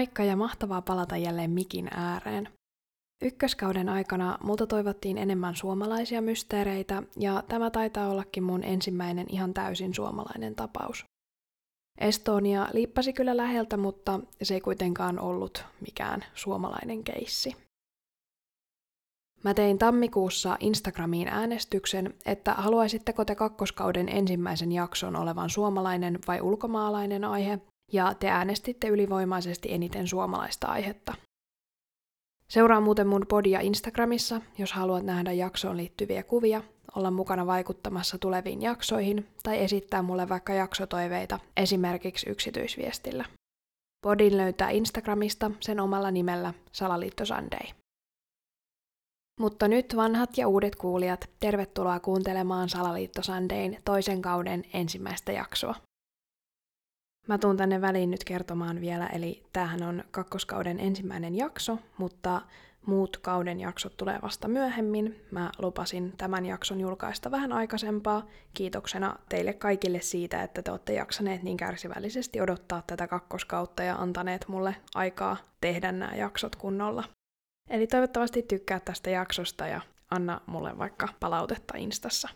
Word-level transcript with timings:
Moikka 0.00 0.24
ja 0.24 0.36
mahtavaa 0.36 0.82
palata 0.82 1.16
jälleen 1.16 1.50
mikin 1.50 1.88
ääreen. 1.94 2.48
Ykköskauden 3.22 3.88
aikana 3.88 4.38
multa 4.42 4.66
toivottiin 4.66 5.18
enemmän 5.18 5.56
suomalaisia 5.56 6.22
mysteereitä, 6.22 7.02
ja 7.16 7.42
tämä 7.48 7.70
taitaa 7.70 8.08
ollakin 8.08 8.42
mun 8.42 8.64
ensimmäinen 8.64 9.26
ihan 9.28 9.54
täysin 9.54 9.94
suomalainen 9.94 10.54
tapaus. 10.54 11.04
Estonia 11.98 12.68
liippasi 12.72 13.12
kyllä 13.12 13.36
läheltä, 13.36 13.76
mutta 13.76 14.20
se 14.42 14.54
ei 14.54 14.60
kuitenkaan 14.60 15.18
ollut 15.18 15.64
mikään 15.80 16.24
suomalainen 16.34 17.04
keissi. 17.04 17.56
Mä 19.44 19.54
tein 19.54 19.78
tammikuussa 19.78 20.56
Instagramiin 20.60 21.28
äänestyksen, 21.28 22.14
että 22.26 22.54
haluaisitteko 22.54 23.24
te 23.24 23.34
kakkoskauden 23.34 24.08
ensimmäisen 24.08 24.72
jakson 24.72 25.16
olevan 25.16 25.50
suomalainen 25.50 26.18
vai 26.26 26.40
ulkomaalainen 26.40 27.24
aihe, 27.24 27.58
ja 27.92 28.14
te 28.14 28.28
äänestitte 28.28 28.88
ylivoimaisesti 28.88 29.72
eniten 29.72 30.08
suomalaista 30.08 30.66
aihetta. 30.66 31.14
Seuraa 32.48 32.80
muuten 32.80 33.06
mun 33.06 33.26
podia 33.28 33.60
Instagramissa, 33.60 34.40
jos 34.58 34.72
haluat 34.72 35.02
nähdä 35.02 35.32
jaksoon 35.32 35.76
liittyviä 35.76 36.22
kuvia, 36.22 36.62
olla 36.96 37.10
mukana 37.10 37.46
vaikuttamassa 37.46 38.18
tuleviin 38.18 38.62
jaksoihin 38.62 39.28
tai 39.42 39.62
esittää 39.62 40.02
mulle 40.02 40.28
vaikka 40.28 40.54
jaksotoiveita 40.54 41.38
esimerkiksi 41.56 42.30
yksityisviestillä. 42.30 43.24
Podin 44.02 44.36
löytää 44.36 44.70
Instagramista 44.70 45.50
sen 45.60 45.80
omalla 45.80 46.10
nimellä 46.10 46.54
Salaliitto 46.72 47.24
Sunday. 47.24 47.68
Mutta 49.40 49.68
nyt 49.68 49.96
vanhat 49.96 50.38
ja 50.38 50.48
uudet 50.48 50.76
kuulijat, 50.76 51.30
tervetuloa 51.40 52.00
kuuntelemaan 52.00 52.68
Salaliitto 52.68 53.22
Sundayn 53.22 53.78
toisen 53.84 54.22
kauden 54.22 54.64
ensimmäistä 54.72 55.32
jaksoa. 55.32 55.74
Mä 57.28 57.38
tuun 57.38 57.56
tänne 57.56 57.80
väliin 57.80 58.10
nyt 58.10 58.24
kertomaan 58.24 58.80
vielä, 58.80 59.06
eli 59.06 59.42
tämähän 59.52 59.82
on 59.82 60.04
kakkoskauden 60.10 60.80
ensimmäinen 60.80 61.34
jakso, 61.34 61.78
mutta 61.98 62.42
muut 62.86 63.16
kauden 63.16 63.60
jaksot 63.60 63.96
tulee 63.96 64.18
vasta 64.22 64.48
myöhemmin. 64.48 65.20
Mä 65.30 65.50
lupasin 65.58 66.12
tämän 66.16 66.46
jakson 66.46 66.80
julkaista 66.80 67.30
vähän 67.30 67.52
aikaisempaa, 67.52 68.26
kiitoksena 68.54 69.16
teille 69.28 69.52
kaikille 69.52 70.00
siitä, 70.00 70.42
että 70.42 70.62
te 70.62 70.70
olette 70.70 70.92
jaksaneet 70.92 71.42
niin 71.42 71.56
kärsivällisesti 71.56 72.40
odottaa 72.40 72.82
tätä 72.86 73.06
kakkoskautta 73.08 73.82
ja 73.82 73.96
antaneet 73.96 74.48
mulle 74.48 74.76
aikaa 74.94 75.36
tehdä 75.60 75.92
nämä 75.92 76.14
jaksot 76.16 76.56
kunnolla. 76.56 77.04
Eli 77.70 77.86
toivottavasti 77.86 78.42
tykkää 78.42 78.80
tästä 78.80 79.10
jaksosta 79.10 79.66
ja 79.66 79.80
anna 80.10 80.40
mulle 80.46 80.78
vaikka 80.78 81.08
palautetta 81.20 81.76
Instassa. 81.76 82.28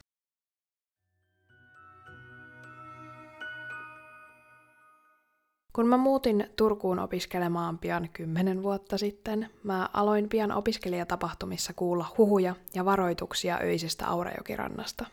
Kun 5.77 5.87
mä 5.87 5.97
muutin 5.97 6.51
Turkuun 6.57 6.99
opiskelemaan 6.99 7.79
pian 7.79 8.09
kymmenen 8.13 8.63
vuotta 8.63 8.99
sitten, 8.99 9.51
mä 9.63 9.89
aloin 9.93 10.29
pian 10.29 10.53
opiskelijatapahtumissa 10.53 11.73
kuulla 11.77 12.07
huhuja 12.19 12.57
ja 12.75 12.85
varoituksia 12.85 13.59
öisestä 13.63 14.07
Aurajokirannasta. 14.07 15.07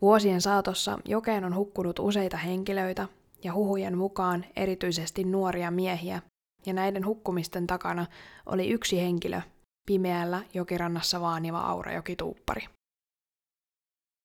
Vuosien 0.00 0.40
saatossa 0.40 0.98
jokeen 1.04 1.44
on 1.44 1.54
hukkunut 1.54 1.98
useita 1.98 2.36
henkilöitä 2.36 3.08
ja 3.44 3.54
huhujen 3.54 3.98
mukaan 3.98 4.44
erityisesti 4.56 5.24
nuoria 5.24 5.70
miehiä, 5.70 6.22
ja 6.66 6.72
näiden 6.72 7.06
hukkumisten 7.06 7.66
takana 7.66 8.06
oli 8.46 8.70
yksi 8.70 9.00
henkilö, 9.00 9.40
pimeällä 9.86 10.42
jokirannassa 10.54 11.20
vaaniva 11.20 11.60
Aurajokituuppari. 11.60 12.66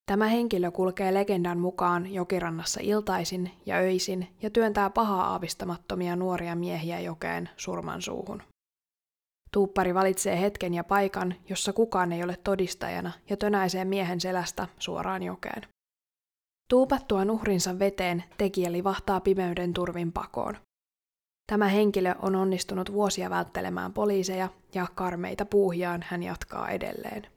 Tämä 0.08 0.28
henkilö 0.28 0.72
kulkee 0.72 1.14
legendan 1.14 1.60
mukaan 1.60 2.14
jokirannassa 2.14 2.80
iltaisin 2.84 3.52
ja 3.66 3.76
öisin 3.76 4.28
ja 4.42 4.50
työntää 4.50 4.90
pahaa 4.90 5.32
aavistamattomia 5.32 6.16
nuoria 6.16 6.56
miehiä 6.56 7.00
jokeen 7.00 7.50
surman 7.58 8.02
suuhun. 8.02 8.44
Tuuppari 9.54 9.94
valitsee 9.94 10.42
hetken 10.42 10.74
ja 10.74 10.84
paikan, 10.84 11.36
jossa 11.50 11.74
kukaan 11.74 12.12
ei 12.12 12.24
ole 12.24 12.38
todistajana 12.44 13.12
ja 13.30 13.38
tönäisee 13.38 13.86
miehen 13.86 14.22
selästä 14.22 14.68
suoraan 14.80 15.24
jokeen. 15.24 15.62
Tuupattua 16.70 17.22
uhrinsa 17.32 17.80
veteen 17.80 18.24
tekijä 18.38 18.72
livahtaa 18.72 19.20
pimeyden 19.20 19.74
turvin 19.74 20.12
pakoon. 20.12 20.58
Tämä 21.52 21.68
henkilö 21.68 22.16
on 22.22 22.36
onnistunut 22.36 22.94
vuosia 22.94 23.30
välttelemään 23.30 23.94
poliiseja 23.94 24.50
ja 24.74 24.88
karmeita 24.96 25.46
puuhiaan 25.46 26.06
hän 26.08 26.24
jatkaa 26.24 26.70
edelleen. 26.70 27.37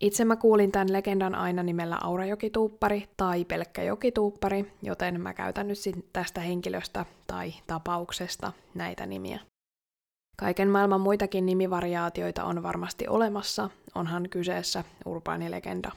Itse 0.00 0.24
mä 0.24 0.36
kuulin 0.36 0.72
tämän 0.72 0.92
legendan 0.92 1.34
aina 1.34 1.62
nimellä 1.62 1.98
Aurajokituuppari 2.02 3.08
tai 3.16 3.44
pelkkä 3.44 3.82
jokituuppari, 3.82 4.72
joten 4.82 5.20
mä 5.20 5.34
käytän 5.34 5.68
nyt 5.68 5.78
tästä 6.12 6.40
henkilöstä 6.40 7.04
tai 7.26 7.54
tapauksesta 7.66 8.52
näitä 8.74 9.06
nimiä. 9.06 9.40
Kaiken 10.38 10.68
maailman 10.68 11.00
muitakin 11.00 11.46
nimivariaatioita 11.46 12.44
on 12.44 12.62
varmasti 12.62 13.08
olemassa, 13.08 13.70
onhan 13.94 14.28
kyseessä 14.30 14.84
urbaanilegenda. 15.06 15.90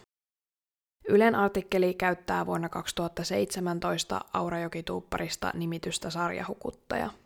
Ylen 1.10 1.36
artikkeli 1.36 1.94
käyttää 1.94 2.46
vuonna 2.46 2.70
2017 2.70 4.22
Aurajokituupparista 4.34 5.52
nimitystä 5.56 6.10
sarjahukuttaja– 6.10 7.10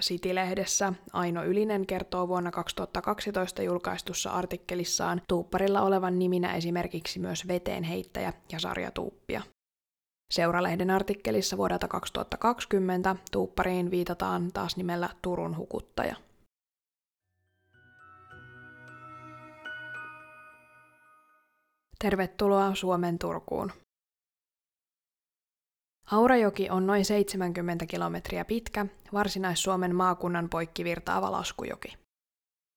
City-lehdessä 0.00 0.92
Aino 1.12 1.44
Ylinen 1.44 1.86
kertoo 1.86 2.28
vuonna 2.28 2.50
2012 2.50 3.62
julkaistussa 3.62 4.30
artikkelissaan 4.30 5.22
tuupparilla 5.28 5.82
olevan 5.82 6.18
niminä 6.18 6.54
esimerkiksi 6.54 7.18
myös 7.18 7.48
veteenheittäjä 7.48 8.32
ja 8.52 8.58
sarjatuuppia. 8.58 9.42
Seuralehden 10.32 10.90
artikkelissa 10.90 11.56
vuodelta 11.56 11.88
2020 11.88 13.16
tuuppariin 13.32 13.90
viitataan 13.90 14.52
taas 14.52 14.76
nimellä 14.76 15.08
Turun 15.22 15.56
hukuttaja. 15.56 16.16
Tervetuloa 21.98 22.74
Suomen 22.74 23.18
Turkuun. 23.18 23.72
Aurajoki 26.10 26.70
on 26.70 26.86
noin 26.86 27.04
70 27.04 27.86
kilometriä 27.86 28.44
pitkä, 28.44 28.86
Varsinais-Suomen 29.12 29.94
maakunnan 29.94 30.48
poikki 30.48 30.84
virtaava 30.84 31.32
laskujoki. 31.32 31.96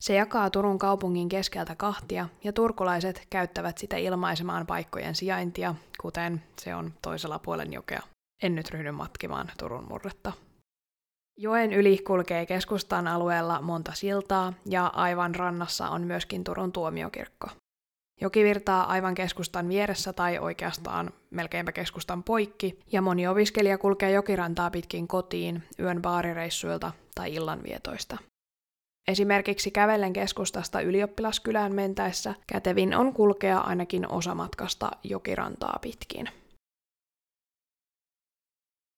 Se 0.02 0.16
jakaa 0.16 0.50
Turun 0.50 0.80
kaupungin 0.80 1.30
keskeltä 1.30 1.76
kahtia 1.76 2.30
ja 2.44 2.54
turkulaiset 2.54 3.28
käyttävät 3.30 3.78
sitä 3.78 3.98
ilmaisemaan 3.98 4.66
paikkojen 4.66 5.16
sijaintia, 5.16 5.76
kuten 6.02 6.44
se 6.62 6.76
on 6.76 6.94
toisella 7.02 7.40
puolen 7.40 7.74
jokea. 7.74 8.02
En 8.44 8.56
nyt 8.56 8.72
ryhdy 8.72 8.92
matkimaan 8.92 9.52
Turun 9.60 9.88
murretta. 9.90 10.32
Joen 11.38 11.74
yli 11.74 11.98
kulkee 11.98 12.46
keskustan 12.46 13.08
alueella 13.08 13.62
monta 13.62 13.92
siltaa 13.94 14.54
ja 14.66 14.88
aivan 14.88 15.36
rannassa 15.36 15.90
on 15.90 16.02
myöskin 16.02 16.44
Turun 16.44 16.72
tuomiokirkko. 16.72 17.48
Joki 18.22 18.44
virtaa 18.44 18.84
aivan 18.84 19.16
keskustan 19.16 19.70
vieressä 19.70 20.14
tai 20.14 20.40
oikeastaan 20.40 21.12
melkeinpä 21.30 21.72
keskustan 21.72 22.24
poikki, 22.24 22.80
ja 22.92 23.02
moni 23.02 23.28
opiskelija 23.28 23.78
kulkee 23.78 24.12
jokirantaa 24.12 24.72
pitkin 24.72 25.08
kotiin 25.08 25.64
yön 25.80 26.02
baarireissuilta 26.02 26.92
tai 27.16 27.34
illanvietoista. 27.34 28.18
Esimerkiksi 29.08 29.72
kävellen 29.72 30.14
keskustasta 30.14 30.82
ylioppilaskylään 30.82 31.74
mentäessä 31.74 32.36
kätevin 32.48 32.96
on 32.96 33.14
kulkea 33.14 33.60
ainakin 33.60 34.12
osa 34.12 34.36
matkasta 34.36 34.92
jokirantaa 35.04 35.80
pitkin. 35.82 36.30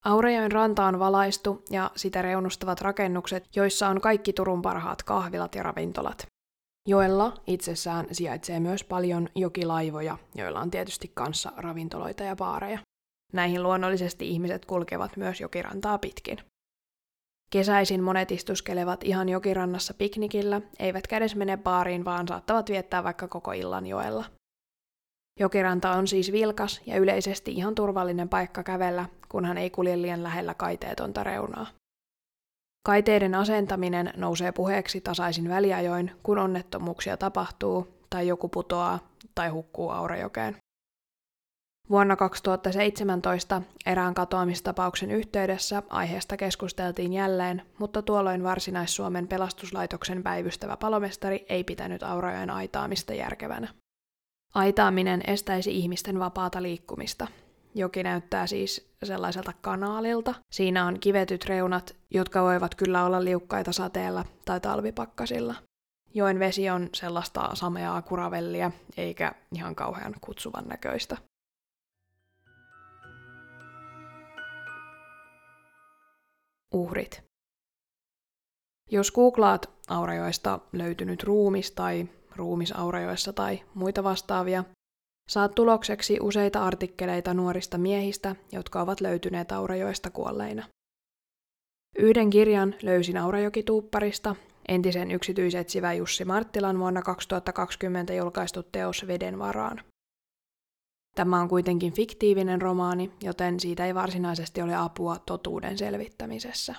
Aurajoen 0.06 0.52
ranta 0.52 0.86
on 0.86 1.00
valaistu 1.00 1.64
ja 1.70 1.92
sitä 1.96 2.22
reunustavat 2.22 2.82
rakennukset, 2.82 3.46
joissa 3.56 3.88
on 3.88 4.02
kaikki 4.02 4.34
Turun 4.34 4.62
parhaat 4.62 5.04
kahvilat 5.04 5.56
ja 5.56 5.64
ravintolat. 5.64 6.28
Joella 6.88 7.34
itsessään 7.48 8.08
sijaitsee 8.12 8.60
myös 8.60 8.84
paljon 8.84 9.30
jokilaivoja, 9.36 10.18
joilla 10.36 10.60
on 10.60 10.72
tietysti 10.72 11.12
kanssa 11.14 11.52
ravintoloita 11.58 12.24
ja 12.24 12.36
baareja. 12.36 12.80
Näihin 13.34 13.64
luonnollisesti 13.64 14.30
ihmiset 14.30 14.66
kulkevat 14.66 15.18
myös 15.18 15.42
jokirantaa 15.42 15.98
pitkin. 15.98 16.38
Kesäisin 17.50 18.04
monet 18.04 18.32
istuskelevat 18.32 19.04
ihan 19.04 19.30
jokirannassa 19.30 19.94
piknikillä, 19.94 20.62
eivät 20.80 21.04
edes 21.12 21.36
mene 21.36 21.58
baariin, 21.58 22.06
vaan 22.06 22.28
saattavat 22.28 22.70
viettää 22.70 23.04
vaikka 23.04 23.28
koko 23.28 23.52
illan 23.52 23.88
joella. 23.88 24.26
Jokiranta 25.40 25.92
on 25.92 26.08
siis 26.08 26.32
vilkas 26.32 26.82
ja 26.86 26.98
yleisesti 26.98 27.52
ihan 27.52 27.76
turvallinen 27.76 28.30
paikka 28.30 28.64
kävellä, 28.64 29.06
kunhan 29.30 29.58
ei 29.58 29.70
kulje 29.70 30.02
liian 30.02 30.24
lähellä 30.24 30.54
kaiteetonta 30.54 31.24
reunaa. 31.24 31.68
Kaiteiden 32.88 33.36
asentaminen 33.36 34.14
nousee 34.18 34.52
puheeksi 34.52 35.02
tasaisin 35.02 35.50
väliajoin, 35.50 36.12
kun 36.24 36.38
onnettomuuksia 36.38 37.18
tapahtuu 37.18 37.88
tai 38.10 38.28
joku 38.28 38.50
putoaa 38.50 39.00
tai 39.36 39.50
hukkuu 39.50 39.90
Aurajokeen. 39.90 40.56
Vuonna 41.90 42.16
2017 42.16 43.62
erään 43.86 44.14
katoamistapauksen 44.14 45.12
yhteydessä 45.12 45.84
aiheesta 45.90 46.38
keskusteltiin 46.38 47.14
jälleen, 47.14 47.62
mutta 47.80 48.02
tuolloin 48.02 48.44
Varsinais-Suomen 48.44 49.28
pelastuslaitoksen 49.28 50.24
päivystävä 50.24 50.78
palomestari 50.78 51.46
ei 51.50 51.64
pitänyt 51.64 52.04
Aurajoen 52.04 52.50
aitaamista 52.50 53.14
järkevänä. 53.14 53.68
Aitaaminen 54.54 55.22
estäisi 55.28 55.78
ihmisten 55.78 56.20
vapaata 56.20 56.62
liikkumista, 56.62 57.28
Joki 57.78 58.04
näyttää 58.04 58.48
siis 58.48 58.90
sellaiselta 59.04 59.54
kanaalilta. 59.62 60.36
Siinä 60.52 60.86
on 60.86 61.00
kivetyt 61.00 61.46
reunat, 61.46 61.96
jotka 62.12 62.44
voivat 62.44 62.76
kyllä 62.76 63.06
olla 63.06 63.24
liukkaita 63.24 63.72
sateella 63.72 64.26
tai 64.46 64.60
talvipakkasilla. 64.60 65.56
Joen 66.14 66.40
vesi 66.40 66.70
on 66.70 66.90
sellaista 66.94 67.56
sameaa 67.56 68.02
kuravellia, 68.02 68.72
eikä 68.98 69.32
ihan 69.56 69.76
kauhean 69.76 70.16
kutsuvan 70.22 70.68
näköistä. 70.68 71.18
Uhrit. 76.74 77.24
Jos 78.92 79.12
googlaat 79.12 79.70
Aurajoista 79.90 80.60
löytynyt 80.74 81.24
ruumis 81.24 81.72
tai 81.72 82.08
ruumis 82.36 82.72
Aurajoissa 82.72 83.34
tai 83.34 83.64
muita 83.74 84.04
vastaavia, 84.04 84.64
saat 85.28 85.56
tulokseksi 85.56 86.18
useita 86.22 86.64
artikkeleita 86.64 87.34
nuorista 87.34 87.78
miehistä, 87.78 88.36
jotka 88.52 88.82
ovat 88.82 89.02
löytyneet 89.02 89.52
Aurajoista 89.52 90.10
kuolleina. 90.10 90.64
Yhden 91.98 92.30
kirjan 92.30 92.76
löysin 92.84 93.18
Aurajokituupparista, 93.18 94.36
entisen 94.68 95.12
yksityisetsivä 95.12 95.94
Jussi 95.94 96.26
Marttilan 96.26 96.80
vuonna 96.80 97.02
2020 97.02 98.14
julkaistu 98.14 98.64
teos 98.64 99.08
Veden 99.08 99.40
varaan. 99.40 99.82
Tämä 101.16 101.42
on 101.42 101.50
kuitenkin 101.50 101.94
fiktiivinen 101.94 102.62
romaani, 102.62 103.12
joten 103.24 103.60
siitä 103.60 103.86
ei 103.86 103.96
varsinaisesti 103.96 104.62
ole 104.62 104.76
apua 104.76 105.18
totuuden 105.26 105.78
selvittämisessä. 105.78 106.76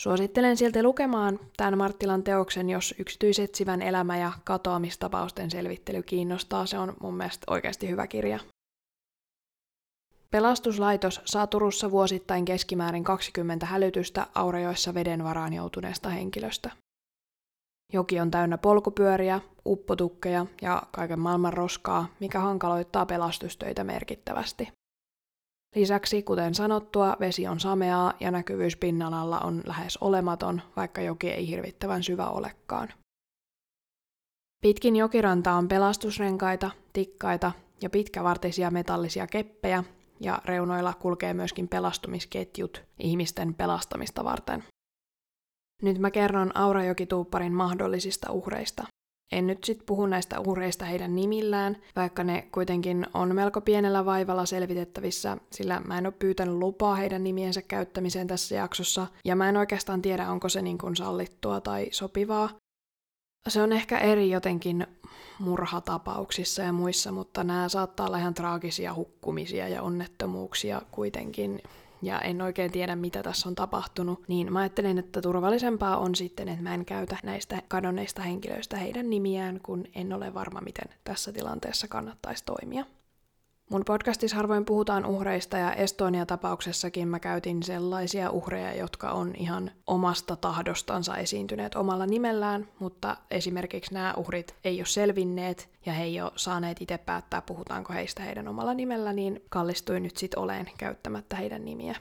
Suosittelen 0.00 0.56
silti 0.56 0.82
lukemaan 0.82 1.40
tämän 1.56 1.78
Marttilan 1.78 2.22
teoksen, 2.22 2.70
jos 2.70 2.94
yksityisetsivän 2.98 3.82
elämä 3.82 4.18
ja 4.18 4.32
katoamistapausten 4.44 5.50
selvittely 5.50 6.02
kiinnostaa. 6.02 6.66
Se 6.66 6.78
on 6.78 6.96
mun 7.00 7.14
mielestä 7.14 7.44
oikeasti 7.50 7.88
hyvä 7.88 8.06
kirja. 8.06 8.38
Pelastuslaitos 10.30 11.20
saa 11.24 11.46
Turussa 11.46 11.90
vuosittain 11.90 12.44
keskimäärin 12.44 13.04
20 13.04 13.66
hälytystä 13.66 14.26
Aurajoissa 14.34 14.94
veden 14.94 15.24
varaan 15.24 15.52
joutuneesta 15.52 16.08
henkilöstä. 16.08 16.70
Joki 17.92 18.20
on 18.20 18.30
täynnä 18.30 18.58
polkupyöriä, 18.58 19.40
uppotukkeja 19.66 20.46
ja 20.62 20.82
kaiken 20.90 21.20
maailman 21.20 21.52
roskaa, 21.52 22.06
mikä 22.20 22.40
hankaloittaa 22.40 23.06
pelastustöitä 23.06 23.84
merkittävästi. 23.84 24.79
Lisäksi, 25.74 26.22
kuten 26.22 26.54
sanottua, 26.54 27.16
vesi 27.20 27.46
on 27.46 27.60
sameaa 27.60 28.12
ja 28.20 28.30
näkyvyys 28.30 28.76
pinnan 28.76 29.14
alla 29.14 29.38
on 29.38 29.62
lähes 29.66 29.96
olematon, 29.96 30.62
vaikka 30.76 31.00
joki 31.00 31.30
ei 31.30 31.48
hirvittävän 31.48 32.02
syvä 32.02 32.28
olekaan. 32.28 32.88
Pitkin 34.60 34.96
jokiranta 34.96 35.52
on 35.52 35.68
pelastusrenkaita, 35.68 36.70
tikkaita 36.92 37.52
ja 37.82 37.90
pitkävartisia 37.90 38.70
metallisia 38.70 39.26
keppejä, 39.26 39.84
ja 40.20 40.42
reunoilla 40.44 40.94
kulkee 40.94 41.34
myöskin 41.34 41.68
pelastumisketjut 41.68 42.82
ihmisten 42.98 43.54
pelastamista 43.54 44.24
varten. 44.24 44.64
Nyt 45.82 45.98
mä 45.98 46.10
kerron 46.10 46.56
Aurajokituupparin 46.56 47.54
mahdollisista 47.54 48.32
uhreista. 48.32 48.86
En 49.32 49.46
nyt 49.46 49.64
sit 49.64 49.86
puhu 49.86 50.06
näistä 50.06 50.40
uhreista 50.40 50.84
heidän 50.84 51.16
nimillään, 51.16 51.76
vaikka 51.96 52.24
ne 52.24 52.48
kuitenkin 52.52 53.06
on 53.14 53.34
melko 53.34 53.60
pienellä 53.60 54.04
vaivalla 54.04 54.46
selvitettävissä, 54.46 55.36
sillä 55.52 55.80
mä 55.86 55.98
en 55.98 56.06
ole 56.06 56.14
pyytänyt 56.18 56.54
lupaa 56.54 56.94
heidän 56.94 57.24
nimiensä 57.24 57.62
käyttämiseen 57.62 58.26
tässä 58.26 58.54
jaksossa, 58.54 59.06
ja 59.24 59.36
mä 59.36 59.48
en 59.48 59.56
oikeastaan 59.56 60.02
tiedä, 60.02 60.30
onko 60.30 60.48
se 60.48 60.62
niin 60.62 60.78
kuin 60.78 60.96
sallittua 60.96 61.60
tai 61.60 61.88
sopivaa. 61.90 62.50
Se 63.48 63.62
on 63.62 63.72
ehkä 63.72 63.98
eri 63.98 64.30
jotenkin 64.30 64.86
murhatapauksissa 65.38 66.62
ja 66.62 66.72
muissa, 66.72 67.12
mutta 67.12 67.44
nämä 67.44 67.68
saattaa 67.68 68.06
olla 68.06 68.18
ihan 68.18 68.34
traagisia 68.34 68.94
hukkumisia 68.94 69.68
ja 69.68 69.82
onnettomuuksia 69.82 70.82
kuitenkin, 70.90 71.62
ja 72.02 72.20
en 72.20 72.42
oikein 72.42 72.72
tiedä, 72.72 72.96
mitä 72.96 73.22
tässä 73.22 73.48
on 73.48 73.54
tapahtunut, 73.54 74.28
niin 74.28 74.52
mä 74.52 74.58
ajattelin, 74.58 74.98
että 74.98 75.22
turvallisempaa 75.22 75.96
on 75.96 76.14
sitten, 76.14 76.48
että 76.48 76.62
mä 76.62 76.74
en 76.74 76.84
käytä 76.84 77.16
näistä 77.22 77.62
kadonneista 77.68 78.22
henkilöistä 78.22 78.76
heidän 78.76 79.10
nimiään, 79.10 79.60
kun 79.62 79.84
en 79.94 80.12
ole 80.12 80.34
varma, 80.34 80.60
miten 80.60 80.94
tässä 81.04 81.32
tilanteessa 81.32 81.88
kannattaisi 81.88 82.44
toimia. 82.44 82.84
Mun 83.70 83.84
podcastissa 83.86 84.36
harvoin 84.36 84.64
puhutaan 84.64 85.06
uhreista 85.06 85.58
ja 85.58 85.72
Estonia-tapauksessakin 85.72 87.08
mä 87.08 87.20
käytin 87.20 87.62
sellaisia 87.62 88.30
uhreja, 88.30 88.74
jotka 88.74 89.10
on 89.10 89.32
ihan 89.36 89.70
omasta 89.86 90.36
tahdostansa 90.36 91.16
esiintyneet 91.16 91.74
omalla 91.74 92.06
nimellään, 92.06 92.68
mutta 92.78 93.16
esimerkiksi 93.30 93.94
nämä 93.94 94.14
uhrit 94.16 94.54
ei 94.64 94.80
ole 94.80 94.86
selvinneet 94.86 95.70
ja 95.86 95.92
he 95.92 96.04
ei 96.04 96.20
ole 96.20 96.32
saaneet 96.36 96.82
itse 96.82 96.98
päättää, 96.98 97.42
puhutaanko 97.42 97.92
heistä 97.92 98.22
heidän 98.22 98.48
omalla 98.48 98.74
nimellä, 98.74 99.12
niin 99.12 99.42
kallistuin 99.48 100.02
nyt 100.02 100.16
sit 100.16 100.34
oleen 100.34 100.66
käyttämättä 100.78 101.36
heidän 101.36 101.64
nimiä. 101.64 101.96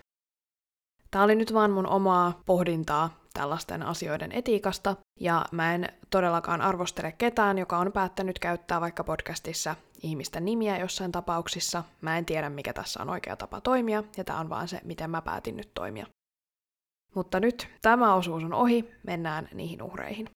Tämä 1.12 1.24
oli 1.24 1.36
nyt 1.36 1.54
vaan 1.54 1.72
mun 1.72 1.88
omaa 1.88 2.42
pohdintaa 2.45 3.19
tällaisten 3.33 3.83
asioiden 3.83 4.31
etiikasta, 4.31 4.95
ja 5.19 5.45
mä 5.51 5.74
en 5.75 5.89
todellakaan 6.10 6.62
arvostele 6.62 7.12
ketään, 7.12 7.57
joka 7.57 7.77
on 7.77 7.92
päättänyt 7.92 8.39
käyttää 8.39 8.81
vaikka 8.81 9.04
podcastissa 9.04 9.75
ihmisten 10.04 10.46
nimiä 10.46 10.78
jossain 10.78 11.12
tapauksissa. 11.12 11.84
Mä 12.01 12.18
en 12.18 12.25
tiedä, 12.25 12.50
mikä 12.50 12.74
tässä 12.74 13.01
on 13.01 13.10
oikea 13.10 13.36
tapa 13.36 13.62
toimia, 13.62 14.04
ja 14.18 14.24
tämä 14.24 14.40
on 14.40 14.50
vaan 14.50 14.68
se, 14.68 14.81
miten 14.84 15.10
mä 15.10 15.22
päätin 15.22 15.57
nyt 15.57 15.74
toimia. 15.74 16.06
Mutta 17.16 17.40
nyt 17.40 17.68
tämä 17.81 18.16
osuus 18.16 18.44
on 18.44 18.54
ohi, 18.54 18.92
mennään 19.04 19.50
niihin 19.54 19.81
uhreihin. 19.81 20.30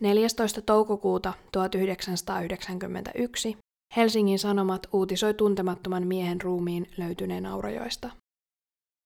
Neljästoista 0.00 0.62
toukokuuta 0.62 1.32
1991 1.52 3.56
Helsingin 3.96 4.38
Sanomat 4.38 4.86
uutisoi 4.92 5.34
tuntemattoman 5.34 6.06
miehen 6.06 6.40
ruumiin 6.40 6.90
löytyneen 6.96 7.46
Aurajoista. 7.46 8.10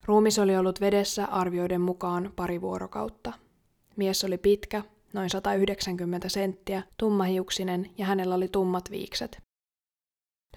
Ruumis 0.05 0.39
oli 0.39 0.57
ollut 0.57 0.81
vedessä 0.81 1.25
arvioiden 1.25 1.81
mukaan 1.81 2.33
pari 2.35 2.61
vuorokautta. 2.61 3.33
Mies 3.95 4.23
oli 4.23 4.37
pitkä, 4.37 4.83
noin 5.13 5.29
190 5.29 6.29
senttiä, 6.29 6.83
tummahiuksinen 6.97 7.89
ja 7.97 8.05
hänellä 8.05 8.35
oli 8.35 8.47
tummat 8.47 8.91
viikset. 8.91 9.37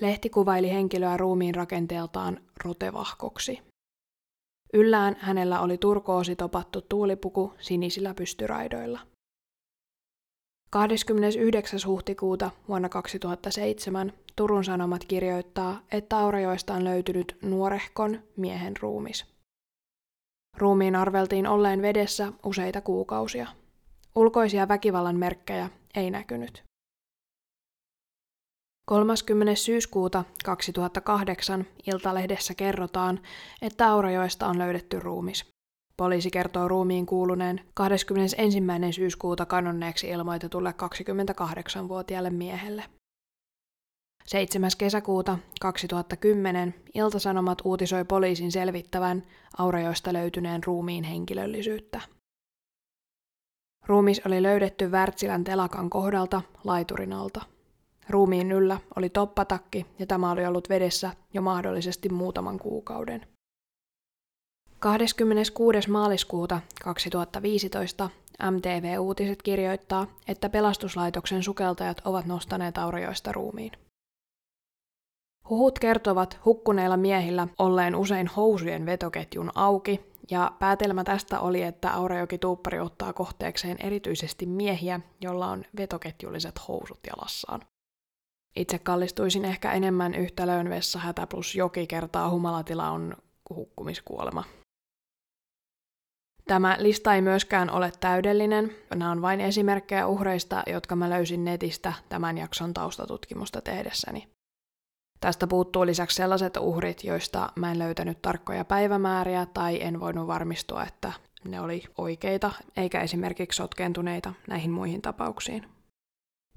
Lehti 0.01 0.31
kuvaili 0.31 0.71
henkilöä 0.71 1.17
ruumiin 1.17 1.55
rakenteeltaan 1.55 2.41
rotevahkoksi. 2.65 3.61
Yllään 4.73 5.17
hänellä 5.21 5.61
oli 5.61 5.79
turkoosi 5.79 6.37
topattu 6.37 6.81
tuulipuku 6.81 7.55
sinisillä 7.59 8.15
pystyraidoilla. 8.15 9.01
29. 10.71 11.81
huhtikuuta 11.87 12.51
vuonna 12.69 12.89
2007 12.89 14.13
Turun 14.37 14.65
Sanomat 14.65 15.05
kirjoittaa, 15.05 15.83
että 15.93 16.19
Aurajoista 16.19 16.75
on 16.75 16.85
löytynyt 16.85 17.37
nuorehkon 17.43 18.23
miehen 18.37 18.75
ruumis. 18.81 19.38
Ruumiin 20.59 20.97
arveltiin 20.97 21.47
olleen 21.47 21.83
vedessä 21.83 22.33
useita 22.45 22.81
kuukausia. 22.81 23.47
Ulkoisia 24.15 24.69
väkivallan 24.69 25.17
merkkejä 25.17 25.71
ei 25.95 26.11
näkynyt. 26.11 26.65
30. 28.89 29.55
syyskuuta 29.55 30.25
2008 30.45 31.67
Iltalehdessä 31.87 32.55
kerrotaan, 32.55 33.21
että 33.63 33.89
Aurajoesta 33.89 34.47
on 34.47 34.59
löydetty 34.59 35.01
ruumis. 35.01 35.47
Poliisi 35.97 36.31
kertoo 36.31 36.69
ruumiin 36.69 37.07
kuuluneen 37.07 37.61
21. 37.75 38.59
syyskuuta 38.91 39.47
kanonneeksi 39.47 40.09
ilmoitetulle 40.09 40.71
28-vuotiaalle 40.71 42.31
miehelle. 42.31 42.85
7. 44.29 44.71
kesäkuuta 44.79 45.39
2010 45.61 46.75
Iltasanomat 46.95 47.59
uutisoi 47.65 48.05
poliisin 48.05 48.53
selvittävän 48.53 49.23
Aurajoista 49.59 50.13
löytyneen 50.13 50.65
ruumiin 50.65 51.05
henkilöllisyyttä. 51.05 52.01
Ruumis 53.87 54.21
oli 54.27 54.43
löydetty 54.43 54.89
Wärtsilän 54.89 55.45
telakan 55.45 55.91
kohdalta 55.91 56.43
laiturin 56.65 57.13
alta. 57.13 57.41
Ruumiin 58.09 58.53
yllä 58.53 58.79
oli 58.97 59.09
toppatakki 59.09 59.87
ja 59.99 60.07
tämä 60.07 60.31
oli 60.31 60.47
ollut 60.47 60.69
vedessä 60.69 61.11
jo 61.35 61.43
mahdollisesti 61.43 62.09
muutaman 62.09 62.59
kuukauden. 62.59 63.27
26. 64.79 65.91
maaliskuuta 65.91 66.61
2015 66.85 68.11
MTV-uutiset 68.51 69.43
kirjoittaa, 69.43 70.07
että 70.29 70.49
pelastuslaitoksen 70.49 71.43
sukeltajat 71.43 72.03
ovat 72.05 72.27
nostaneet 72.27 72.79
Aurajoista 72.79 73.33
ruumiin. 73.33 73.73
Huhut 75.51 75.79
kertovat 75.79 76.41
hukkuneilla 76.45 76.97
miehillä 76.97 77.49
olleen 77.59 77.97
usein 77.97 78.27
housujen 78.27 78.87
vetoketjun 78.87 79.51
auki, 79.55 80.01
ja 80.31 80.53
päätelmä 80.59 81.05
tästä 81.05 81.41
oli, 81.41 81.63
että 81.63 81.93
Aurajoki 81.95 82.39
Tuuppari 82.39 82.81
ottaa 82.81 83.13
kohteekseen 83.13 83.77
erityisesti 83.81 84.47
miehiä, 84.47 85.01
joilla 85.21 85.47
on 85.47 85.65
vetoketjulliset 85.77 86.69
housut 86.69 87.01
jalassaan. 87.07 87.61
Itse 88.57 88.79
kallistuisin 88.79 89.45
ehkä 89.45 89.73
enemmän 89.73 90.15
yhtälöön 90.15 90.71
vessa 90.71 90.99
hätä 90.99 91.27
plus 91.27 91.55
joki 91.55 91.87
kertaa 91.87 92.31
humalatila 92.31 92.91
on 92.91 93.17
hukkumiskuolema. 93.55 94.45
Tämä 96.45 96.77
lista 96.79 97.15
ei 97.15 97.23
myöskään 97.23 97.71
ole 97.71 97.93
täydellinen. 98.01 98.73
Nämä 98.95 99.11
on 99.11 99.23
vain 99.23 99.41
esimerkkejä 99.41 100.07
uhreista, 100.07 100.63
jotka 100.67 100.97
mä 100.97 101.11
löysin 101.11 101.45
netistä 101.45 101.93
tämän 102.09 102.39
jakson 102.39 102.75
taustatutkimusta 102.75 103.61
tehdessäni. 103.61 104.38
Tästä 105.21 105.47
puuttuu 105.47 105.87
lisäksi 105.87 106.17
sellaiset 106.17 106.57
uhrit, 106.57 107.05
joista 107.05 107.53
mä 107.57 107.71
en 107.71 107.79
löytänyt 107.79 108.23
tarkkoja 108.23 108.65
päivämääriä 108.65 109.47
tai 109.47 109.83
en 109.83 110.01
voinut 110.01 110.27
varmistua, 110.27 110.83
että 110.83 111.13
ne 111.45 111.61
oli 111.61 111.85
oikeita, 111.99 112.51
eikä 112.77 113.01
esimerkiksi 113.01 113.57
sotkeentuneita 113.57 114.33
näihin 114.49 114.71
muihin 114.71 115.03
tapauksiin. 115.03 115.67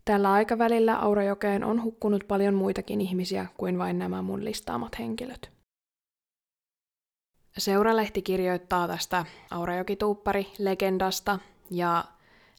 Tällä 0.06 0.32
aikavälillä 0.32 0.96
Aurajokeen 0.96 1.64
on 1.64 1.84
hukkunut 1.84 2.24
paljon 2.28 2.54
muitakin 2.54 3.02
ihmisiä 3.02 3.46
kuin 3.58 3.78
vain 3.78 4.00
nämä 4.00 4.22
mun 4.22 4.46
listaamat 4.46 5.00
henkilöt. 5.00 5.52
Seuralehti 7.58 8.22
kirjoittaa 8.22 8.88
tästä 8.88 9.26
Aurajoki-tuuppari-legendasta 9.52 11.40
ja 11.70 12.04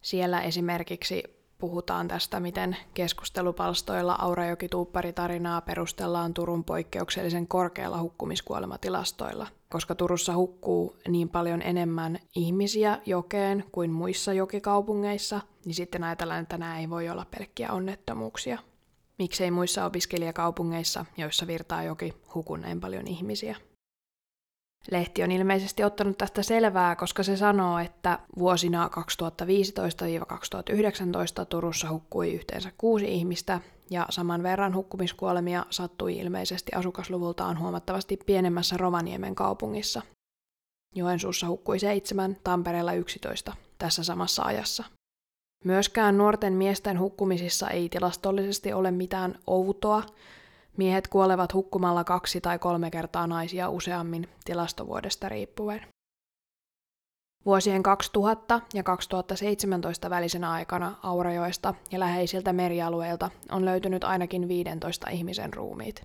siellä 0.03 0.41
esimerkiksi 0.41 1.42
puhutaan 1.63 2.09
tästä, 2.09 2.41
miten 2.41 2.77
keskustelupalstoilla 2.95 4.15
Aurajoki-tuuppari-tarinaa 4.19 5.61
perustellaan 5.61 6.35
Turun 6.35 6.65
poikkeuksellisen 6.65 7.47
korkealla 7.49 8.01
hukkumiskuolematilastoilla. 8.01 9.47
Koska 9.71 9.95
Turussa 9.95 10.35
hukkuu 10.35 10.97
niin 11.09 11.29
paljon 11.29 11.63
enemmän 11.63 12.19
ihmisiä 12.35 12.99
jokeen 13.07 13.65
kuin 13.73 13.91
muissa 13.91 14.33
jokikaupungeissa, 14.33 15.41
niin 15.65 15.75
sitten 15.75 16.05
ajatellaan, 16.05 16.43
että 16.43 16.59
nämä 16.59 16.79
ei 16.81 16.91
voi 16.91 17.09
olla 17.09 17.27
pelkkiä 17.39 17.73
onnettomuuksia. 17.73 18.59
Miksei 19.19 19.51
muissa 19.51 19.85
opiskelijakaupungeissa, 19.85 21.05
joissa 21.17 21.47
virtaa 21.47 21.83
joki, 21.83 22.15
huku 22.35 22.57
näin 22.57 22.81
paljon 22.81 23.07
ihmisiä? 23.07 23.57
Lehti 24.91 25.23
on 25.23 25.33
ilmeisesti 25.33 25.85
ottanut 25.85 26.19
tästä 26.19 26.43
selvää, 26.43 26.97
koska 26.97 27.23
se 27.23 27.37
sanoo, 27.37 27.79
että 27.79 28.19
vuosina 28.39 28.91
2015-2019 31.43 31.45
Turussa 31.49 31.91
hukkui 31.91 32.33
yhteensä 32.33 32.73
kuusi 32.79 33.15
ihmistä 33.15 33.61
ja 33.91 34.07
saman 34.11 34.43
verran 34.43 34.75
hukkumiskuolemia 34.75 35.67
sattui 35.71 36.19
ilmeisesti 36.19 36.73
asukasluvultaan 36.75 37.59
huomattavasti 37.59 38.17
pienemmässä 38.27 38.77
Rovaniemen 38.77 39.35
kaupungissa. 39.35 40.03
Joensuussa 40.95 41.47
hukkui 41.47 41.79
seitsemän, 41.79 42.37
Tampereella 42.45 42.93
11 42.93 43.53
tässä 43.79 44.05
samassa 44.05 44.43
ajassa. 44.43 44.85
Myöskään 45.65 46.19
nuorten 46.19 46.53
miesten 46.53 46.99
hukkumisissa 46.99 47.71
ei 47.71 47.89
tilastollisesti 47.89 48.73
ole 48.73 48.91
mitään 48.91 49.39
outoa, 49.47 50.03
Miehet 50.77 51.09
kuolevat 51.09 51.55
hukkumalla 51.55 52.05
kaksi 52.05 52.41
tai 52.41 52.59
kolme 52.59 52.91
kertaa 52.91 53.27
naisia 53.27 53.69
useammin 53.69 54.29
tilastovuodesta 54.45 55.29
riippuen. 55.29 55.87
Vuosien 57.47 57.83
2000 57.83 58.61
ja 58.75 58.83
2017 58.83 60.11
välisenä 60.11 60.51
aikana 60.51 60.97
Aurajoesta 61.03 61.75
ja 61.91 62.01
läheisiltä 62.01 62.53
merialueilta 62.53 63.31
on 63.51 63.65
löytynyt 63.65 64.05
ainakin 64.05 64.49
15 64.49 65.11
ihmisen 65.11 65.55
ruumiit. 65.55 66.03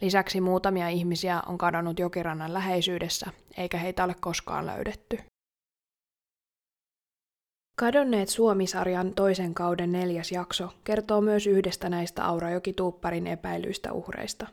Lisäksi 0.00 0.40
muutamia 0.40 0.88
ihmisiä 0.88 1.42
on 1.46 1.58
kadonnut 1.58 1.98
jokirannan 1.98 2.54
läheisyydessä, 2.54 3.26
eikä 3.56 3.78
heitä 3.78 4.04
ole 4.04 4.14
koskaan 4.20 4.66
löydetty. 4.66 5.18
Kadonneet 7.80 8.28
Suomisarjan 8.28 9.14
toisen 9.14 9.54
kauden 9.54 9.92
neljäs 9.92 10.32
jakso 10.32 10.72
kertoo 10.84 11.20
myös 11.20 11.46
yhdestä 11.46 11.88
näistä 11.88 12.24
Aurajoki-tuupparin 12.24 13.26
epäilyistä 13.26 13.92
uhreista. 13.92 14.46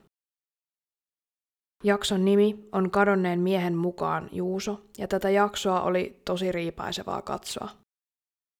Jakson 1.83 2.25
nimi 2.25 2.67
on 2.71 2.91
Kadonneen 2.91 3.39
miehen 3.39 3.75
mukaan 3.75 4.29
Juuso, 4.31 4.81
ja 4.97 5.07
tätä 5.07 5.29
jaksoa 5.29 5.81
oli 5.81 6.21
tosi 6.25 6.51
riipaisevaa 6.51 7.21
katsoa. 7.21 7.69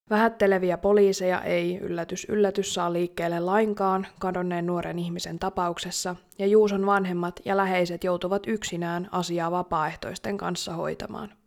Vähätteleviä 0.10 0.78
poliiseja 0.78 1.42
ei 1.42 1.78
yllätys 1.78 2.26
yllätys 2.30 2.74
saa 2.74 2.94
liikkeelle 2.94 3.40
lainkaan 3.40 4.08
kadonneen 4.20 4.66
nuoren 4.66 5.00
ihmisen 5.00 5.40
tapauksessa, 5.40 6.16
ja 6.40 6.48
Juuson 6.48 6.86
vanhemmat 6.86 7.40
ja 7.46 7.58
läheiset 7.58 8.04
joutuvat 8.04 8.48
yksinään 8.48 9.10
asiaa 9.12 9.52
vapaaehtoisten 9.52 10.38
kanssa 10.38 10.74
hoitamaan. 10.74 11.43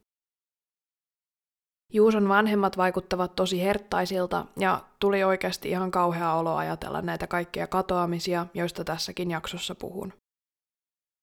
Juuson 1.92 2.28
vanhemmat 2.28 2.76
vaikuttavat 2.76 3.36
tosi 3.36 3.62
herttaisilta 3.62 4.46
ja 4.58 4.82
tuli 4.98 5.24
oikeasti 5.24 5.70
ihan 5.70 5.90
kauhea 5.90 6.34
olo 6.34 6.56
ajatella 6.56 7.02
näitä 7.02 7.26
kaikkia 7.26 7.66
katoamisia, 7.66 8.46
joista 8.54 8.84
tässäkin 8.84 9.30
jaksossa 9.30 9.74
puhun. 9.74 10.12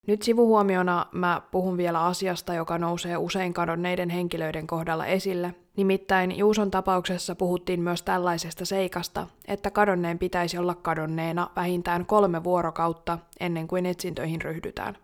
Nyt 0.08 0.22
sivuhuomiona 0.22 1.06
mä 1.12 1.42
puhun 1.52 1.78
vielä 1.78 2.06
asiasta, 2.06 2.54
joka 2.54 2.78
nousee 2.78 3.18
usein 3.18 3.54
kadonneiden 3.54 4.10
henkilöiden 4.10 4.68
kohdalla 4.68 5.06
esille. 5.06 5.56
Nimittäin 5.78 6.38
Juuson 6.38 6.72
tapauksessa 6.72 7.36
puhuttiin 7.36 7.82
myös 7.82 8.02
tällaisesta 8.02 8.66
seikasta, 8.66 9.28
että 9.48 9.72
kadonneen 9.72 10.20
pitäisi 10.20 10.58
olla 10.58 10.76
kadonneena 10.76 11.50
vähintään 11.56 12.06
kolme 12.06 12.44
vuorokautta 12.44 13.20
ennen 13.40 13.68
kuin 13.68 13.86
etsintöihin 13.86 14.42
ryhdytään. 14.42 14.98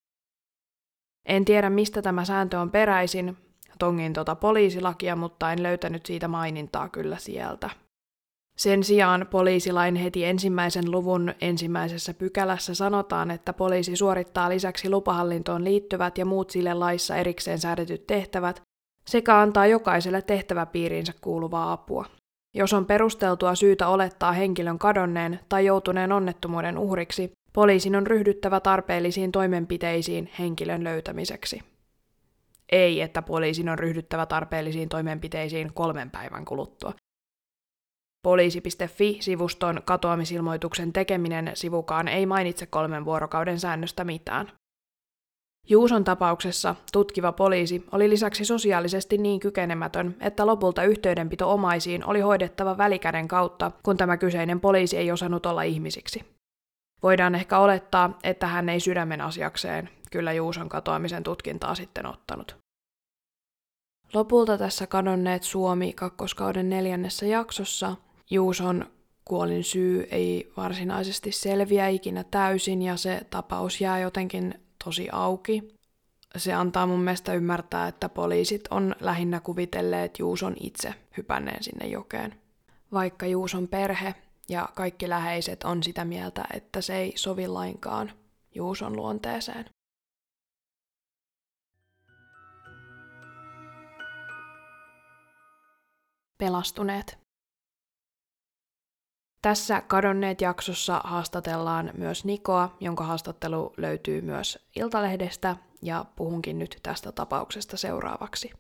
En 1.26 1.46
tiedä, 1.46 1.70
mistä 1.70 2.02
tämä 2.02 2.26
sääntö 2.26 2.60
on 2.60 2.72
peräisin, 2.72 3.38
tongin 3.80 4.14
tota 4.14 4.36
poliisilakia, 4.36 5.16
mutta 5.16 5.52
en 5.52 5.64
löytänyt 5.64 6.06
siitä 6.06 6.28
mainintaa 6.28 6.90
kyllä 6.90 7.18
sieltä. 7.18 7.70
Sen 8.58 8.84
sijaan 8.84 9.28
poliisilain 9.32 9.96
heti 9.96 10.26
ensimmäisen 10.26 10.92
luvun 10.92 11.34
ensimmäisessä 11.42 12.14
pykälässä 12.14 12.74
sanotaan, 12.74 13.32
että 13.32 13.54
poliisi 13.54 13.96
suorittaa 13.96 14.50
lisäksi 14.50 14.90
lupahallintoon 14.90 15.64
liittyvät 15.64 16.18
ja 16.18 16.26
muut 16.26 16.50
sille 16.50 16.74
laissa 16.74 17.16
erikseen 17.16 17.60
säädetyt 17.60 18.08
tehtävät 18.08 18.62
sekä 19.08 19.40
antaa 19.40 19.68
jokaiselle 19.68 20.22
tehtäväpiiriinsä 20.22 21.14
kuuluvaa 21.22 21.72
apua. 21.72 22.06
Jos 22.56 22.74
on 22.74 22.86
perusteltua 22.86 23.56
syytä 23.56 23.88
olettaa 23.88 24.32
henkilön 24.32 24.80
kadonneen 24.80 25.40
tai 25.50 25.66
joutuneen 25.66 26.12
onnettomuuden 26.12 26.78
uhriksi, 26.78 27.32
poliisin 27.54 27.96
on 27.96 28.08
ryhdyttävä 28.08 28.60
tarpeellisiin 28.60 29.32
toimenpiteisiin 29.32 30.30
henkilön 30.40 30.84
löytämiseksi. 30.84 31.62
Ei, 32.72 33.02
että 33.02 33.22
poliisin 33.22 33.70
on 33.70 33.80
ryhdyttävä 33.80 34.26
tarpeellisiin 34.26 34.90
toimenpiteisiin 34.90 35.74
kolmen 35.74 36.12
päivän 36.12 36.46
kuluttua. 36.46 36.94
Poliisi.fi-sivuston 38.24 39.82
katoamisilmoituksen 39.86 40.94
tekeminen 40.94 41.52
sivukaan 41.54 42.08
ei 42.08 42.26
mainitse 42.26 42.66
kolmen 42.66 43.06
vuorokauden 43.06 43.60
säännöstä 43.60 44.04
mitään. 44.04 44.52
Juuson 45.70 46.04
tapauksessa 46.04 46.76
tutkiva 46.92 47.32
poliisi 47.32 47.86
oli 47.92 48.10
lisäksi 48.10 48.46
sosiaalisesti 48.46 49.18
niin 49.18 49.40
kykenemätön, 49.40 50.16
että 50.20 50.46
lopulta 50.46 50.84
yhteydenpito 50.84 51.54
omaisiin 51.54 52.06
oli 52.06 52.20
hoidettava 52.20 52.78
välikäden 52.78 53.28
kautta, 53.28 53.72
kun 53.84 53.98
tämä 53.98 54.18
kyseinen 54.18 54.60
poliisi 54.60 54.98
ei 54.98 55.12
osannut 55.12 55.46
olla 55.46 55.64
ihmisiksi. 55.64 56.26
Voidaan 57.04 57.36
ehkä 57.36 57.60
olettaa, 57.60 58.18
että 58.24 58.48
hän 58.48 58.70
ei 58.70 58.80
sydämen 58.80 59.22
asiakseen 59.22 59.90
kyllä 60.10 60.34
Juuson 60.34 60.70
katoamisen 60.70 61.24
tutkintaa 61.24 61.76
sitten 61.76 62.06
ottanut. 62.06 62.58
Lopulta 64.14 64.58
tässä 64.58 64.88
kadonneet 64.88 65.44
Suomi 65.44 65.94
kakkoskauden 65.94 66.70
neljännessä 66.70 67.26
jaksossa 67.26 67.96
Juuson 68.30 68.86
kuolin 69.26 69.64
syy 69.64 70.08
ei 70.12 70.52
varsinaisesti 70.58 71.32
selviä 71.32 71.88
ikinä 71.88 72.24
täysin 72.24 72.82
ja 72.82 72.98
se 72.98 73.22
tapaus 73.30 73.82
jää 73.82 74.00
jotenkin 74.00 74.54
tosi 74.84 75.10
auki. 75.12 75.76
Se 76.38 76.54
antaa 76.54 76.86
mun 76.86 77.00
mielestä 77.00 77.34
ymmärtää, 77.34 77.88
että 77.88 78.10
poliisit 78.10 78.68
on 78.70 78.96
lähinnä 79.00 79.40
kuvitelleet 79.40 80.20
Juuson 80.20 80.56
itse 80.60 80.94
hypänneen 81.18 81.64
sinne 81.64 81.88
jokeen. 81.88 82.36
Vaikka 82.92 83.26
Juuson 83.26 83.68
perhe 83.68 84.16
ja 84.50 84.70
kaikki 84.76 85.10
läheiset 85.10 85.64
on 85.64 85.84
sitä 85.84 86.06
mieltä, 86.06 86.46
että 86.54 86.82
se 86.82 86.96
ei 86.98 87.14
sovi 87.16 87.48
lainkaan 87.48 88.12
Juuson 88.56 88.96
luonteeseen. 88.96 89.66
Pelastuneet. 96.40 97.18
Tässä 99.42 99.82
Kadonneet 99.82 100.42
jaksossa 100.42 101.02
haastatellaan 101.04 101.92
myös 101.98 102.26
Nikoa, 102.26 102.78
jonka 102.80 103.04
haastattelu 103.04 103.74
löytyy 103.78 104.22
myös 104.22 104.68
Iltalehdestä, 104.76 105.56
ja 105.82 106.06
puhunkin 106.16 106.60
nyt 106.60 106.80
tästä 106.84 107.12
tapauksesta 107.12 107.78
seuraavaksi. 107.78 108.52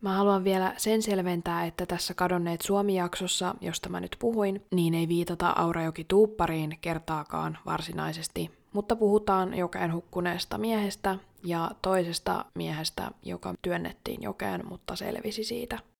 Mä 0.00 0.12
haluan 0.16 0.44
vielä 0.44 0.74
sen 0.76 1.02
selventää, 1.02 1.64
että 1.64 1.86
tässä 1.86 2.14
Kadonneet 2.14 2.60
Suomi-jaksossa, 2.60 3.54
josta 3.60 3.88
mä 3.88 4.00
nyt 4.00 4.16
puhuin, 4.18 4.66
niin 4.74 4.94
ei 4.94 5.08
viitata 5.08 5.50
Aurajoki 5.56 6.04
Tuuppariin 6.04 6.78
kertaakaan 6.80 7.58
varsinaisesti, 7.66 8.50
mutta 8.72 8.96
puhutaan 8.96 9.54
jokeen 9.54 9.92
hukkuneesta 9.92 10.58
miehestä 10.58 11.18
ja 11.44 11.70
toisesta 11.82 12.44
miehestä, 12.54 13.10
joka 13.22 13.54
työnnettiin 13.62 14.22
jokeen, 14.22 14.68
mutta 14.68 14.96
selvisi 14.96 15.44
siitä. 15.44 15.93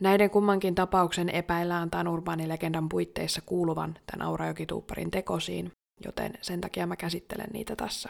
Näiden 0.00 0.30
kummankin 0.30 0.74
tapauksen 0.74 1.28
epäillään 1.28 1.90
tämän 1.90 2.08
urbaanilegendan 2.08 2.88
puitteissa 2.88 3.40
kuuluvan 3.40 3.98
tämän 4.06 4.26
Aurajokituupparin 4.26 5.10
tekosiin, 5.10 5.72
joten 6.04 6.34
sen 6.42 6.60
takia 6.60 6.86
mä 6.86 6.96
käsittelen 6.96 7.50
niitä 7.52 7.76
tässä. 7.76 8.08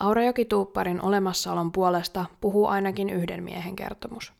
Aurajokituupparin 0.00 1.02
olemassaolon 1.02 1.72
puolesta 1.72 2.26
puhuu 2.40 2.66
ainakin 2.66 3.10
yhden 3.10 3.42
miehen 3.44 3.76
kertomus. 3.76 4.32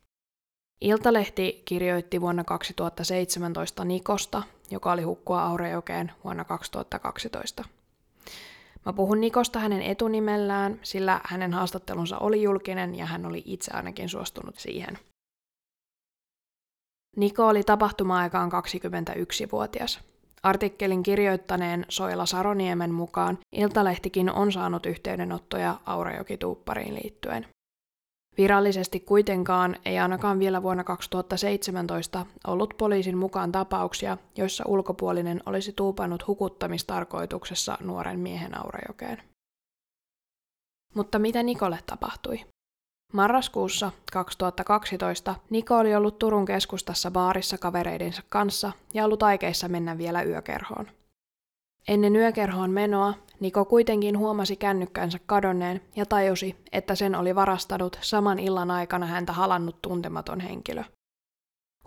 Iltalehti 0.81 1.63
kirjoitti 1.65 2.21
vuonna 2.21 2.45
2017 2.45 3.85
Nikosta, 3.85 4.43
joka 4.71 4.93
oli 4.93 5.03
hukkua 5.03 5.43
Aurajokeen 5.43 6.13
vuonna 6.25 6.45
2012. 6.45 7.65
Mä 8.87 8.93
puhun 8.93 9.21
Nikosta 9.21 9.59
hänen 9.59 9.83
etunimellään, 9.83 10.81
sillä 10.83 11.21
hänen 11.25 11.53
haastattelunsa 11.53 12.19
oli 12.19 12.43
julkinen 12.43 12.95
ja 12.95 13.07
hän 13.07 13.27
oli 13.27 13.43
itse 13.47 13.71
ainakin 13.75 14.09
suostunut 14.09 14.59
siihen. 14.59 14.99
Niko 17.19 17.47
oli 17.47 17.63
tapahtuma-aikaan 17.63 18.51
21-vuotias. 18.53 20.01
Artikkelin 20.43 21.03
kirjoittaneen 21.03 21.87
Soila 21.89 22.27
Saroniemen 22.27 22.95
mukaan 22.95 23.39
Iltalehtikin 23.53 24.31
on 24.31 24.53
saanut 24.53 24.87
yhteydenottoja 24.87 25.81
Aurajokituuppariin 25.87 26.95
liittyen. 26.95 27.47
Virallisesti 28.39 29.01
kuitenkaan 29.01 29.77
ei 29.85 29.99
ainakaan 29.99 30.39
vielä 30.39 30.63
vuonna 30.63 30.85
2017 30.85 32.27
ollut 32.47 32.75
poliisin 32.79 33.19
mukaan 33.19 33.53
tapauksia, 33.53 34.17
joissa 34.37 34.65
ulkopuolinen 34.67 35.41
olisi 35.47 35.73
tuupannut 35.73 36.27
hukuttamistarkoituksessa 36.27 37.79
nuoren 37.81 38.21
miehen 38.21 38.59
Aurajokeen. 38.59 39.23
Mutta 40.95 41.19
mitä 41.19 41.43
Nikolle 41.43 41.79
tapahtui? 41.87 42.41
Marraskuussa 43.13 43.93
2012 44.13 45.35
Niko 45.51 45.77
oli 45.77 45.95
ollut 45.95 46.19
Turun 46.19 46.45
keskustassa 46.45 47.11
baarissa 47.11 47.59
kavereidensa 47.59 48.23
kanssa 48.29 48.73
ja 48.95 49.05
ollut 49.05 49.23
aikeissa 49.23 49.69
mennä 49.69 49.99
vielä 49.99 50.23
yökerhoon. 50.23 50.87
Ennen 51.89 52.17
yökerhoon 52.17 52.71
menoa 52.71 53.15
Niko 53.41 53.65
kuitenkin 53.65 54.19
huomasi 54.19 54.57
kännykkänsä 54.57 55.19
kadonneen 55.27 55.81
ja 55.97 56.07
tajusi, 56.07 56.57
että 56.73 56.95
sen 56.95 57.15
oli 57.15 57.35
varastanut 57.35 57.99
saman 58.01 58.39
illan 58.39 58.71
aikana 58.71 59.07
häntä 59.07 59.33
halannut 59.33 59.83
tuntematon 59.83 60.41
henkilö. 60.41 60.85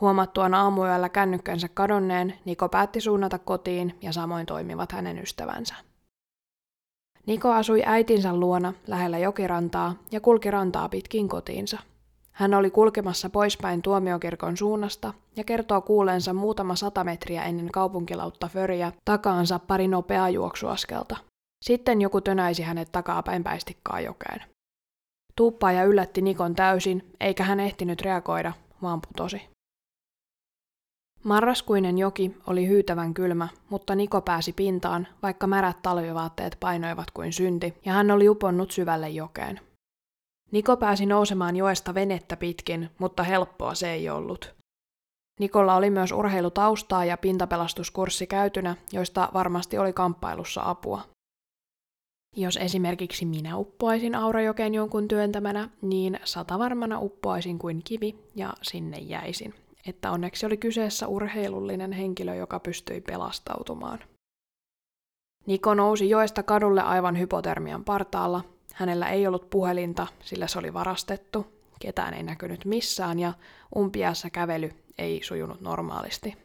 Huomattuaan 0.01 0.53
aamuyöllä 0.53 1.09
kännykkänsä 1.09 1.67
kadonneen, 1.67 2.33
Niko 2.45 2.69
päätti 2.69 3.01
suunnata 3.01 3.39
kotiin 3.39 3.97
ja 4.01 4.13
samoin 4.13 4.45
toimivat 4.45 4.91
hänen 4.91 5.19
ystävänsä. 5.19 5.75
Niko 7.27 7.51
asui 7.51 7.81
äitinsä 7.85 8.35
luona 8.35 8.73
lähellä 8.87 9.17
jokirantaa 9.17 9.95
ja 10.11 10.21
kulki 10.21 10.51
rantaa 10.51 10.89
pitkin 10.89 11.29
kotiinsa. 11.29 11.77
Hän 12.31 12.53
oli 12.53 12.69
kulkemassa 12.71 13.29
poispäin 13.29 13.81
tuomiokirkon 13.81 14.57
suunnasta 14.57 15.13
ja 15.35 15.43
kertoo 15.43 15.81
kuuleensa 15.81 16.33
muutama 16.33 16.75
sata 16.75 17.03
metriä 17.03 17.43
ennen 17.43 17.71
kaupunkilautta 17.71 18.47
Föriä 18.47 18.91
takaansa 19.05 19.59
pari 19.59 19.87
nopeaa 19.87 20.29
juoksuaskelta. 20.29 21.17
Sitten 21.65 22.01
joku 22.01 22.21
tönäisi 22.21 22.63
hänet 22.63 22.91
takapäin 22.91 23.43
päistikkaa 23.43 24.01
jokeen. 24.01 24.41
Tuuppaaja 25.35 25.83
yllätti 25.83 26.21
Nikon 26.21 26.55
täysin, 26.55 27.13
eikä 27.19 27.43
hän 27.43 27.59
ehtinyt 27.59 28.01
reagoida, 28.01 28.53
vaan 28.81 29.01
putosi. 29.01 29.50
Marraskuinen 31.23 31.97
joki 31.97 32.37
oli 32.47 32.67
hyytävän 32.67 33.13
kylmä, 33.13 33.47
mutta 33.69 33.95
Niko 33.95 34.21
pääsi 34.21 34.53
pintaan, 34.53 35.07
vaikka 35.23 35.47
märät 35.47 35.81
talvivaatteet 35.81 36.57
painoivat 36.59 37.11
kuin 37.11 37.33
synti, 37.33 37.73
ja 37.85 37.93
hän 37.93 38.11
oli 38.11 38.29
uponnut 38.29 38.71
syvälle 38.71 39.09
jokeen. 39.09 39.59
Niko 40.51 40.77
pääsi 40.77 41.05
nousemaan 41.05 41.55
joesta 41.55 41.93
venettä 41.93 42.37
pitkin, 42.37 42.89
mutta 42.99 43.23
helppoa 43.23 43.75
se 43.75 43.91
ei 43.91 44.09
ollut. 44.09 44.55
Nikolla 45.39 45.75
oli 45.75 45.89
myös 45.89 46.11
urheilutaustaa 46.11 47.05
ja 47.05 47.17
pintapelastuskurssi 47.17 48.27
käytynä, 48.27 48.75
joista 48.91 49.29
varmasti 49.33 49.77
oli 49.77 49.93
kamppailussa 49.93 50.61
apua. 50.65 51.01
Jos 52.35 52.57
esimerkiksi 52.57 53.25
minä 53.25 53.57
uppoaisin 53.57 54.15
Aurajokeen 54.15 54.73
jonkun 54.73 55.07
työntämänä, 55.07 55.69
niin 55.81 56.19
satavarmana 56.23 56.99
uppoaisin 56.99 57.59
kuin 57.59 57.81
kivi 57.83 58.15
ja 58.35 58.53
sinne 58.61 58.97
jäisin. 58.97 59.53
Että 59.87 60.11
onneksi 60.11 60.45
oli 60.45 60.57
kyseessä 60.57 61.07
urheilullinen 61.07 61.91
henkilö, 61.91 62.35
joka 62.35 62.59
pystyi 62.59 63.01
pelastautumaan. 63.01 63.99
Niko 65.45 65.73
nousi 65.73 66.09
joesta 66.09 66.43
kadulle 66.43 66.81
aivan 66.81 67.19
hypotermian 67.19 67.83
partaalla. 67.83 68.43
Hänellä 68.73 69.09
ei 69.09 69.27
ollut 69.27 69.49
puhelinta, 69.49 70.07
sillä 70.23 70.47
se 70.47 70.59
oli 70.59 70.73
varastettu. 70.73 71.61
Ketään 71.79 72.13
ei 72.13 72.23
näkynyt 72.23 72.65
missään 72.65 73.19
ja 73.19 73.33
umpiässä 73.75 74.29
kävely 74.29 74.71
ei 74.97 75.21
sujunut 75.23 75.61
normaalisti. 75.61 76.37